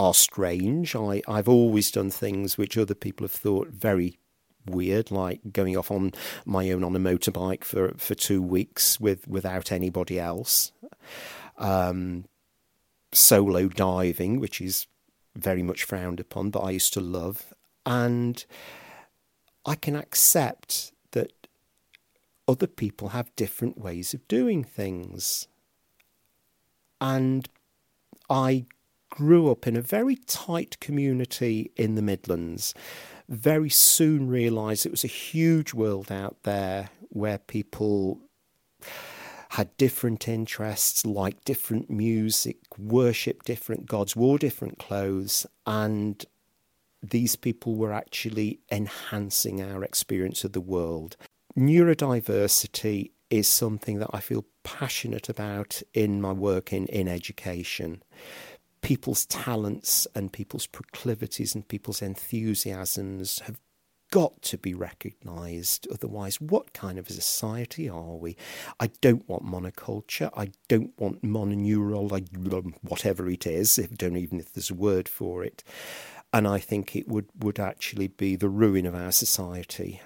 are 0.00 0.14
strange. 0.14 0.96
I, 0.96 1.22
I've 1.28 1.48
always 1.48 1.92
done 1.92 2.10
things 2.10 2.58
which 2.58 2.76
other 2.76 2.96
people 2.96 3.24
have 3.24 3.30
thought 3.30 3.68
very 3.68 4.18
weird, 4.66 5.12
like 5.12 5.52
going 5.52 5.76
off 5.76 5.92
on 5.92 6.10
my 6.44 6.72
own 6.72 6.82
on 6.82 6.96
a 6.96 6.98
motorbike 6.98 7.62
for, 7.62 7.94
for 7.96 8.16
two 8.16 8.42
weeks 8.42 8.98
with 8.98 9.28
without 9.28 9.70
anybody 9.70 10.18
else. 10.18 10.72
Um, 11.56 12.24
solo 13.12 13.68
diving, 13.68 14.40
which 14.40 14.60
is 14.60 14.88
very 15.36 15.62
much 15.62 15.84
frowned 15.84 16.18
upon, 16.18 16.50
but 16.50 16.62
I 16.62 16.72
used 16.72 16.92
to 16.94 17.00
love. 17.00 17.54
And 17.86 18.44
I 19.66 19.74
can 19.74 19.96
accept 19.96 20.92
that 21.12 21.32
other 22.46 22.66
people 22.66 23.08
have 23.08 23.34
different 23.36 23.78
ways 23.78 24.14
of 24.14 24.26
doing 24.28 24.64
things. 24.64 25.48
And 27.00 27.48
I 28.28 28.66
grew 29.10 29.50
up 29.50 29.66
in 29.66 29.76
a 29.76 29.80
very 29.80 30.16
tight 30.16 30.80
community 30.80 31.70
in 31.76 31.94
the 31.94 32.02
Midlands. 32.02 32.74
Very 33.28 33.70
soon 33.70 34.28
realised 34.28 34.84
it 34.84 34.90
was 34.90 35.04
a 35.04 35.08
huge 35.08 35.72
world 35.72 36.10
out 36.10 36.42
there 36.42 36.90
where 37.10 37.38
people 37.38 38.20
had 39.50 39.76
different 39.76 40.26
interests, 40.26 41.06
liked 41.06 41.44
different 41.44 41.88
music, 41.88 42.56
worshipped 42.76 43.46
different 43.46 43.86
gods, 43.86 44.16
wore 44.16 44.36
different 44.36 44.78
clothes, 44.78 45.46
and 45.64 46.24
these 47.10 47.36
people 47.36 47.74
were 47.74 47.92
actually 47.92 48.60
enhancing 48.70 49.62
our 49.62 49.84
experience 49.84 50.44
of 50.44 50.52
the 50.52 50.60
world. 50.60 51.16
Neurodiversity 51.56 53.10
is 53.30 53.48
something 53.48 53.98
that 53.98 54.10
I 54.12 54.20
feel 54.20 54.44
passionate 54.62 55.28
about 55.28 55.82
in 55.92 56.20
my 56.20 56.32
work 56.32 56.72
in, 56.72 56.86
in 56.86 57.08
education. 57.08 58.02
People's 58.80 59.26
talents 59.26 60.06
and 60.14 60.32
people's 60.32 60.66
proclivities 60.66 61.54
and 61.54 61.66
people's 61.66 62.02
enthusiasms 62.02 63.40
have 63.40 63.58
got 64.10 64.42
to 64.42 64.58
be 64.58 64.74
recognised. 64.74 65.88
Otherwise, 65.90 66.40
what 66.40 66.72
kind 66.72 66.98
of 66.98 67.08
a 67.08 67.12
society 67.12 67.88
are 67.88 68.14
we? 68.14 68.36
I 68.78 68.88
don't 69.00 69.28
want 69.28 69.44
monoculture. 69.44 70.30
I 70.36 70.52
don't 70.68 70.92
want 70.98 71.22
mononeural, 71.22 72.10
like 72.10 72.26
whatever 72.82 73.28
it 73.28 73.46
is. 73.46 73.78
If 73.78 73.96
don't 73.96 74.16
even 74.16 74.38
if 74.38 74.52
there's 74.52 74.70
a 74.70 74.74
word 74.74 75.08
for 75.08 75.42
it. 75.42 75.64
And 76.34 76.48
I 76.48 76.58
think 76.58 76.96
it 76.96 77.06
would, 77.06 77.26
would 77.38 77.60
actually 77.60 78.08
be 78.08 78.34
the 78.34 78.48
ruin 78.48 78.86
of 78.86 78.94
our 78.94 79.12
society. 79.12 80.00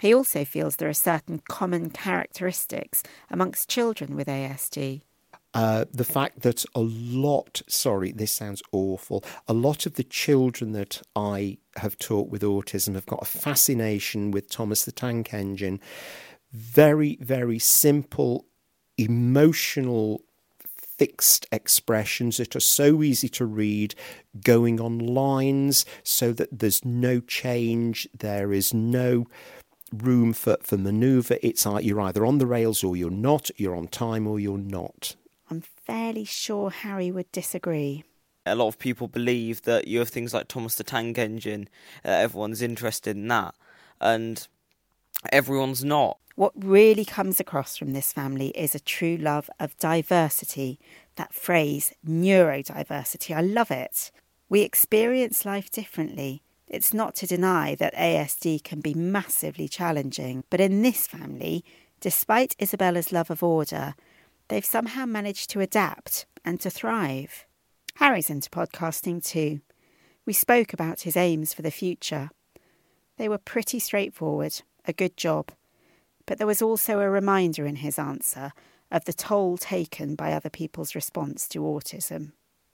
He 0.00 0.14
also 0.14 0.44
feels 0.44 0.76
there 0.76 0.88
are 0.88 0.94
certain 0.94 1.42
common 1.48 1.90
characteristics 1.90 3.02
amongst 3.30 3.68
children 3.68 4.16
with 4.16 4.26
ASD. 4.26 5.02
Uh, 5.52 5.84
the 5.92 6.04
fact 6.04 6.40
that 6.40 6.64
a 6.74 6.80
lot, 6.80 7.60
sorry, 7.68 8.10
this 8.10 8.32
sounds 8.32 8.62
awful, 8.72 9.22
a 9.48 9.52
lot 9.52 9.84
of 9.84 9.94
the 9.94 10.04
children 10.04 10.72
that 10.72 11.02
I 11.14 11.58
have 11.76 11.98
taught 11.98 12.30
with 12.30 12.42
autism 12.42 12.94
have 12.94 13.06
got 13.06 13.22
a 13.22 13.26
fascination 13.26 14.30
with 14.30 14.50
Thomas 14.50 14.84
the 14.84 14.92
Tank 14.92 15.34
Engine. 15.34 15.78
Very, 16.52 17.18
very 17.20 17.58
simple, 17.58 18.46
emotional, 18.96 20.22
fixed 20.98 21.46
expressions 21.52 22.36
that 22.38 22.56
are 22.56 22.60
so 22.60 23.02
easy 23.02 23.28
to 23.28 23.44
read, 23.44 23.94
going 24.44 24.80
on 24.80 24.98
lines 24.98 25.84
so 26.02 26.32
that 26.32 26.58
there's 26.58 26.84
no 26.84 27.20
change, 27.20 28.08
there 28.18 28.52
is 28.52 28.72
no 28.72 29.26
room 29.92 30.32
for, 30.32 30.56
for 30.62 30.76
manoeuvre. 30.76 31.38
It's 31.42 31.66
like 31.66 31.84
you're 31.84 32.00
either 32.00 32.26
on 32.26 32.38
the 32.38 32.46
rails 32.46 32.82
or 32.82 32.96
you're 32.96 33.10
not, 33.10 33.50
you're 33.56 33.76
on 33.76 33.88
time 33.88 34.26
or 34.26 34.40
you're 34.40 34.58
not. 34.58 35.16
I'm 35.50 35.60
fairly 35.60 36.24
sure 36.24 36.70
Harry 36.70 37.10
would 37.10 37.30
disagree. 37.30 38.04
A 38.44 38.54
lot 38.54 38.68
of 38.68 38.78
people 38.78 39.08
believe 39.08 39.62
that 39.62 39.88
you 39.88 39.98
have 39.98 40.08
things 40.08 40.32
like 40.32 40.48
Thomas 40.48 40.76
the 40.76 40.84
Tank 40.84 41.18
Engine, 41.18 41.68
uh, 42.04 42.10
everyone's 42.10 42.62
interested 42.62 43.16
in 43.16 43.28
that, 43.28 43.54
and 44.00 44.46
everyone's 45.32 45.84
not. 45.84 46.18
What 46.34 46.52
really 46.54 47.04
comes 47.04 47.40
across 47.40 47.76
from 47.76 47.92
this 47.92 48.12
family 48.12 48.48
is 48.48 48.74
a 48.74 48.80
true 48.80 49.16
love 49.16 49.48
of 49.58 49.76
diversity. 49.78 50.78
That 51.16 51.32
phrase, 51.32 51.94
neurodiversity, 52.06 53.34
I 53.34 53.40
love 53.40 53.70
it. 53.70 54.10
We 54.48 54.60
experience 54.60 55.46
life 55.46 55.70
differently. 55.70 56.42
It's 56.68 56.92
not 56.92 57.14
to 57.16 57.26
deny 57.26 57.74
that 57.76 57.94
ASD 57.94 58.62
can 58.64 58.80
be 58.80 58.92
massively 58.92 59.66
challenging, 59.66 60.44
but 60.50 60.60
in 60.60 60.82
this 60.82 61.06
family, 61.06 61.64
despite 62.00 62.56
Isabella's 62.58 63.12
love 63.12 63.30
of 63.30 63.42
order, 63.42 63.94
they've 64.48 64.64
somehow 64.64 65.06
managed 65.06 65.48
to 65.50 65.60
adapt 65.60 66.26
and 66.44 66.60
to 66.60 66.70
thrive. 66.70 67.46
Harry's 67.94 68.28
into 68.28 68.50
podcasting 68.50 69.24
too. 69.24 69.60
We 70.26 70.32
spoke 70.32 70.72
about 70.72 71.02
his 71.02 71.16
aims 71.16 71.54
for 71.54 71.62
the 71.62 71.70
future. 71.70 72.30
They 73.16 73.28
were 73.28 73.38
pretty 73.38 73.78
straightforward, 73.78 74.60
a 74.86 74.92
good 74.92 75.16
job. 75.16 75.50
But 76.26 76.38
there 76.38 76.46
was 76.46 76.62
also 76.62 77.00
a 77.00 77.08
reminder 77.08 77.66
in 77.66 77.76
his 77.76 77.98
answer 77.98 78.52
of 78.90 79.04
the 79.04 79.12
toll 79.12 79.56
taken 79.56 80.14
by 80.14 80.32
other 80.32 80.50
people's 80.50 80.94
response 80.94 81.48
to 81.48 81.60
autism. 81.60 82.32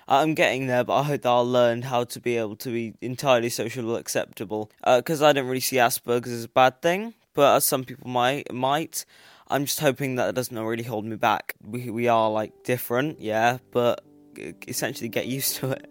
I'm 0.09 0.35
getting 0.35 0.67
there, 0.67 0.85
but 0.85 0.95
I 0.95 1.03
hope 1.05 1.23
that 1.23 1.29
I'll 1.29 1.49
learn 1.49 1.83
how 1.83 2.05
to 2.05 2.21
be 2.21 2.37
able 2.37 2.57
to 2.57 2.73
be 2.73 2.95
entirely 3.01 3.49
social 3.49 3.97
acceptable. 3.97 4.71
Because 4.85 5.23
uh, 5.23 5.27
I 5.27 5.33
don't 5.33 5.47
really 5.47 5.61
see 5.61 5.77
Asperger's 5.77 6.33
as 6.33 6.45
a 6.45 6.49
bad 6.49 6.83
thing, 6.83 7.15
but 7.35 7.57
as 7.57 7.65
some 7.65 7.85
people 7.85 8.11
might, 8.11 8.53
might. 8.53 9.05
I'm 9.49 9.65
just 9.65 9.81
hoping 9.81 10.17
that 10.17 10.31
it 10.31 10.35
doesn't 10.35 10.59
really 10.59 10.83
hold 10.83 11.05
me 11.05 11.17
back. 11.17 11.55
We 11.63 11.91
we 11.91 12.09
are 12.09 12.31
like 12.31 12.65
different, 12.65 13.21
yeah, 13.21 13.59
but 13.71 14.05
essentially 14.67 15.09
get 15.09 15.27
used 15.27 15.57
to 15.57 15.73
it. 15.73 15.87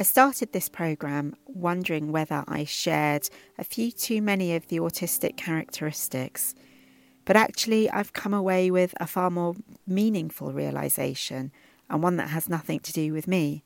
I 0.00 0.04
started 0.04 0.52
this 0.52 0.68
program 0.68 1.34
wondering 1.44 2.12
whether 2.12 2.44
I 2.46 2.62
shared 2.62 3.28
a 3.58 3.64
few 3.64 3.90
too 3.90 4.22
many 4.22 4.54
of 4.54 4.68
the 4.68 4.78
autistic 4.78 5.36
characteristics, 5.36 6.54
but 7.24 7.34
actually 7.34 7.90
I've 7.90 8.12
come 8.12 8.32
away 8.32 8.70
with 8.70 8.94
a 9.00 9.08
far 9.08 9.28
more 9.28 9.56
meaningful 9.88 10.52
realization 10.52 11.50
and 11.90 12.00
one 12.00 12.16
that 12.18 12.28
has 12.28 12.48
nothing 12.48 12.78
to 12.78 12.92
do 12.92 13.12
with 13.12 13.26
me. 13.26 13.64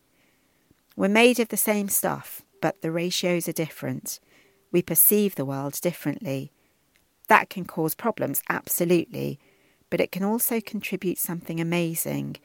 We're 0.96 1.08
made 1.08 1.38
of 1.38 1.48
the 1.48 1.58
same 1.58 1.90
stuff, 1.90 2.40
but 2.62 2.80
the 2.80 2.90
ratios 2.90 3.46
are 3.46 3.52
different. 3.52 4.18
We 4.70 4.80
perceive 4.80 5.34
the 5.34 5.44
world 5.44 5.78
differently 5.82 6.50
that 7.28 7.50
can 7.50 7.66
cause 7.66 7.94
problems, 7.94 8.42
absolutely, 8.48 9.38
but 9.90 10.00
it 10.00 10.10
can 10.10 10.24
also 10.24 10.62
contribute 10.62 11.18
something 11.18 11.60
amazing 11.60 12.36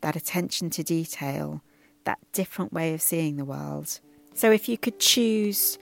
that 0.00 0.14
attention 0.14 0.70
to 0.70 0.84
detail, 0.84 1.62
that 2.04 2.18
different 2.32 2.72
way 2.72 2.94
of 2.94 3.02
seeing 3.02 3.36
the 3.36 3.44
world. 3.44 4.00
So, 4.34 4.50
if 4.50 4.68
you 4.68 4.78
could 4.78 4.98
choose 4.98 5.78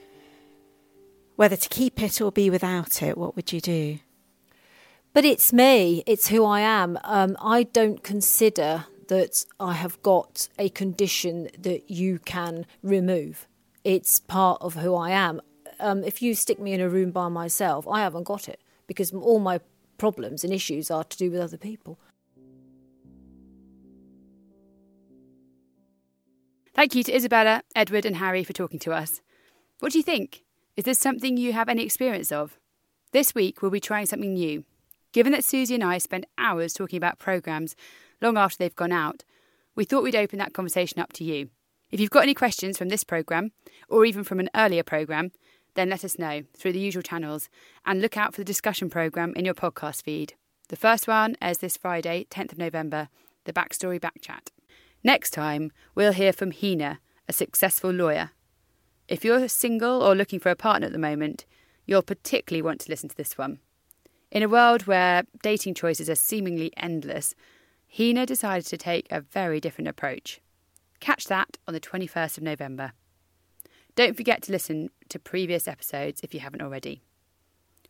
Whether 1.35 1.55
to 1.55 1.69
keep 1.69 2.01
it 2.03 2.21
or 2.21 2.31
be 2.31 2.51
without 2.51 3.01
it, 3.01 3.17
what 3.17 3.35
would 3.35 3.51
you 3.51 3.59
do? 3.61 3.97
But 5.11 5.25
it's 5.25 5.51
me, 5.51 6.03
it's 6.05 6.27
who 6.27 6.45
I 6.45 6.59
am. 6.59 6.99
Um, 7.03 7.35
I 7.41 7.63
don't 7.63 8.03
consider 8.03 8.85
that 9.07 9.45
I 9.59 9.73
have 9.73 10.01
got 10.03 10.47
a 10.59 10.69
condition 10.69 11.49
that 11.57 11.89
you 11.89 12.19
can 12.19 12.67
remove. 12.83 13.47
It's 13.83 14.19
part 14.19 14.61
of 14.61 14.75
who 14.75 14.93
I 14.93 15.09
am. 15.09 15.41
Um, 15.79 16.03
if 16.03 16.21
you 16.21 16.35
stick 16.35 16.59
me 16.59 16.73
in 16.73 16.79
a 16.79 16.87
room 16.87 17.09
by 17.09 17.27
myself, 17.27 17.87
I 17.87 18.01
haven't 18.01 18.25
got 18.25 18.47
it 18.47 18.61
because 18.85 19.11
all 19.11 19.39
my 19.39 19.59
problems 19.97 20.43
and 20.43 20.53
issues 20.53 20.91
are 20.91 21.03
to 21.03 21.17
do 21.17 21.31
with 21.31 21.41
other 21.41 21.57
people. 21.57 21.97
Thank 26.81 26.95
you 26.95 27.03
to 27.03 27.15
Isabella, 27.15 27.61
Edward, 27.75 28.07
and 28.07 28.15
Harry 28.15 28.43
for 28.43 28.53
talking 28.53 28.79
to 28.79 28.91
us. 28.91 29.21
What 29.81 29.91
do 29.91 29.99
you 29.99 30.03
think? 30.03 30.41
Is 30.75 30.83
this 30.83 30.97
something 30.97 31.37
you 31.37 31.53
have 31.53 31.69
any 31.69 31.83
experience 31.83 32.31
of? 32.31 32.57
This 33.11 33.35
week, 33.35 33.61
we'll 33.61 33.69
be 33.69 33.79
trying 33.79 34.07
something 34.07 34.33
new. 34.33 34.65
Given 35.11 35.31
that 35.33 35.43
Suzy 35.43 35.75
and 35.75 35.83
I 35.83 35.99
spend 35.99 36.25
hours 36.39 36.73
talking 36.73 36.97
about 36.97 37.19
programmes 37.19 37.75
long 38.19 38.35
after 38.35 38.57
they've 38.57 38.75
gone 38.75 38.91
out, 38.91 39.23
we 39.75 39.85
thought 39.85 40.01
we'd 40.01 40.15
open 40.15 40.39
that 40.39 40.55
conversation 40.55 40.99
up 40.99 41.13
to 41.13 41.23
you. 41.23 41.51
If 41.91 41.99
you've 41.99 42.09
got 42.09 42.23
any 42.23 42.33
questions 42.33 42.79
from 42.79 42.89
this 42.89 43.03
programme, 43.03 43.51
or 43.87 44.03
even 44.03 44.23
from 44.23 44.39
an 44.39 44.49
earlier 44.55 44.81
programme, 44.81 45.33
then 45.75 45.91
let 45.91 46.03
us 46.03 46.17
know 46.17 46.41
through 46.57 46.73
the 46.73 46.79
usual 46.79 47.03
channels 47.03 47.47
and 47.85 48.01
look 48.01 48.17
out 48.17 48.33
for 48.33 48.41
the 48.41 48.45
discussion 48.45 48.89
programme 48.89 49.35
in 49.35 49.45
your 49.45 49.53
podcast 49.53 50.01
feed. 50.01 50.33
The 50.69 50.77
first 50.77 51.07
one 51.07 51.35
is 51.43 51.59
this 51.59 51.77
Friday, 51.77 52.25
10th 52.31 52.53
of 52.53 52.57
November, 52.57 53.09
the 53.45 53.53
Backstory 53.53 53.99
Backchat. 53.99 54.47
Next 55.03 55.31
time, 55.31 55.71
we'll 55.95 56.13
hear 56.13 56.31
from 56.31 56.51
Hina, 56.51 56.99
a 57.27 57.33
successful 57.33 57.91
lawyer. 57.91 58.31
If 59.07 59.25
you're 59.25 59.47
single 59.47 60.03
or 60.03 60.15
looking 60.15 60.39
for 60.39 60.49
a 60.49 60.55
partner 60.55 60.87
at 60.87 60.93
the 60.93 60.99
moment, 60.99 61.45
you'll 61.85 62.03
particularly 62.03 62.61
want 62.61 62.81
to 62.81 62.89
listen 62.89 63.09
to 63.09 63.17
this 63.17 63.37
one. 63.37 63.59
In 64.31 64.43
a 64.43 64.49
world 64.49 64.87
where 64.87 65.23
dating 65.41 65.73
choices 65.73 66.09
are 66.09 66.15
seemingly 66.15 66.71
endless, 66.77 67.35
Hina 67.97 68.25
decided 68.25 68.65
to 68.67 68.77
take 68.77 69.07
a 69.11 69.21
very 69.21 69.59
different 69.59 69.89
approach. 69.89 70.39
Catch 70.99 71.25
that 71.25 71.57
on 71.67 71.73
the 71.73 71.79
21st 71.79 72.37
of 72.37 72.43
November. 72.43 72.93
Don't 73.95 74.15
forget 74.15 74.41
to 74.43 74.51
listen 74.51 74.89
to 75.09 75.19
previous 75.19 75.67
episodes 75.67 76.21
if 76.21 76.33
you 76.33 76.39
haven't 76.39 76.61
already. 76.61 77.01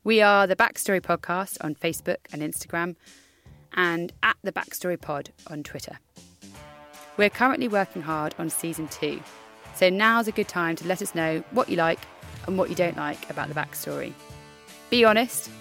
We 0.03 0.21
are 0.21 0.47
the 0.47 0.55
Backstory 0.55 1.01
Podcast 1.01 1.63
on 1.63 1.75
Facebook 1.75 2.25
and 2.33 2.41
Instagram, 2.41 2.95
and 3.73 4.11
at 4.23 4.37
the 4.41 4.51
Backstory 4.51 4.99
Pod 4.99 5.29
on 5.45 5.61
Twitter. 5.61 5.99
We're 7.21 7.29
currently 7.29 7.67
working 7.67 8.01
hard 8.01 8.33
on 8.39 8.49
season 8.49 8.87
two, 8.87 9.21
so 9.75 9.91
now's 9.91 10.27
a 10.27 10.31
good 10.31 10.47
time 10.47 10.75
to 10.77 10.87
let 10.87 11.03
us 11.03 11.13
know 11.13 11.43
what 11.51 11.69
you 11.69 11.75
like 11.75 11.99
and 12.47 12.57
what 12.57 12.71
you 12.71 12.75
don't 12.75 12.97
like 12.97 13.29
about 13.29 13.47
the 13.47 13.53
backstory. 13.53 14.13
Be 14.89 15.05
honest, 15.05 15.51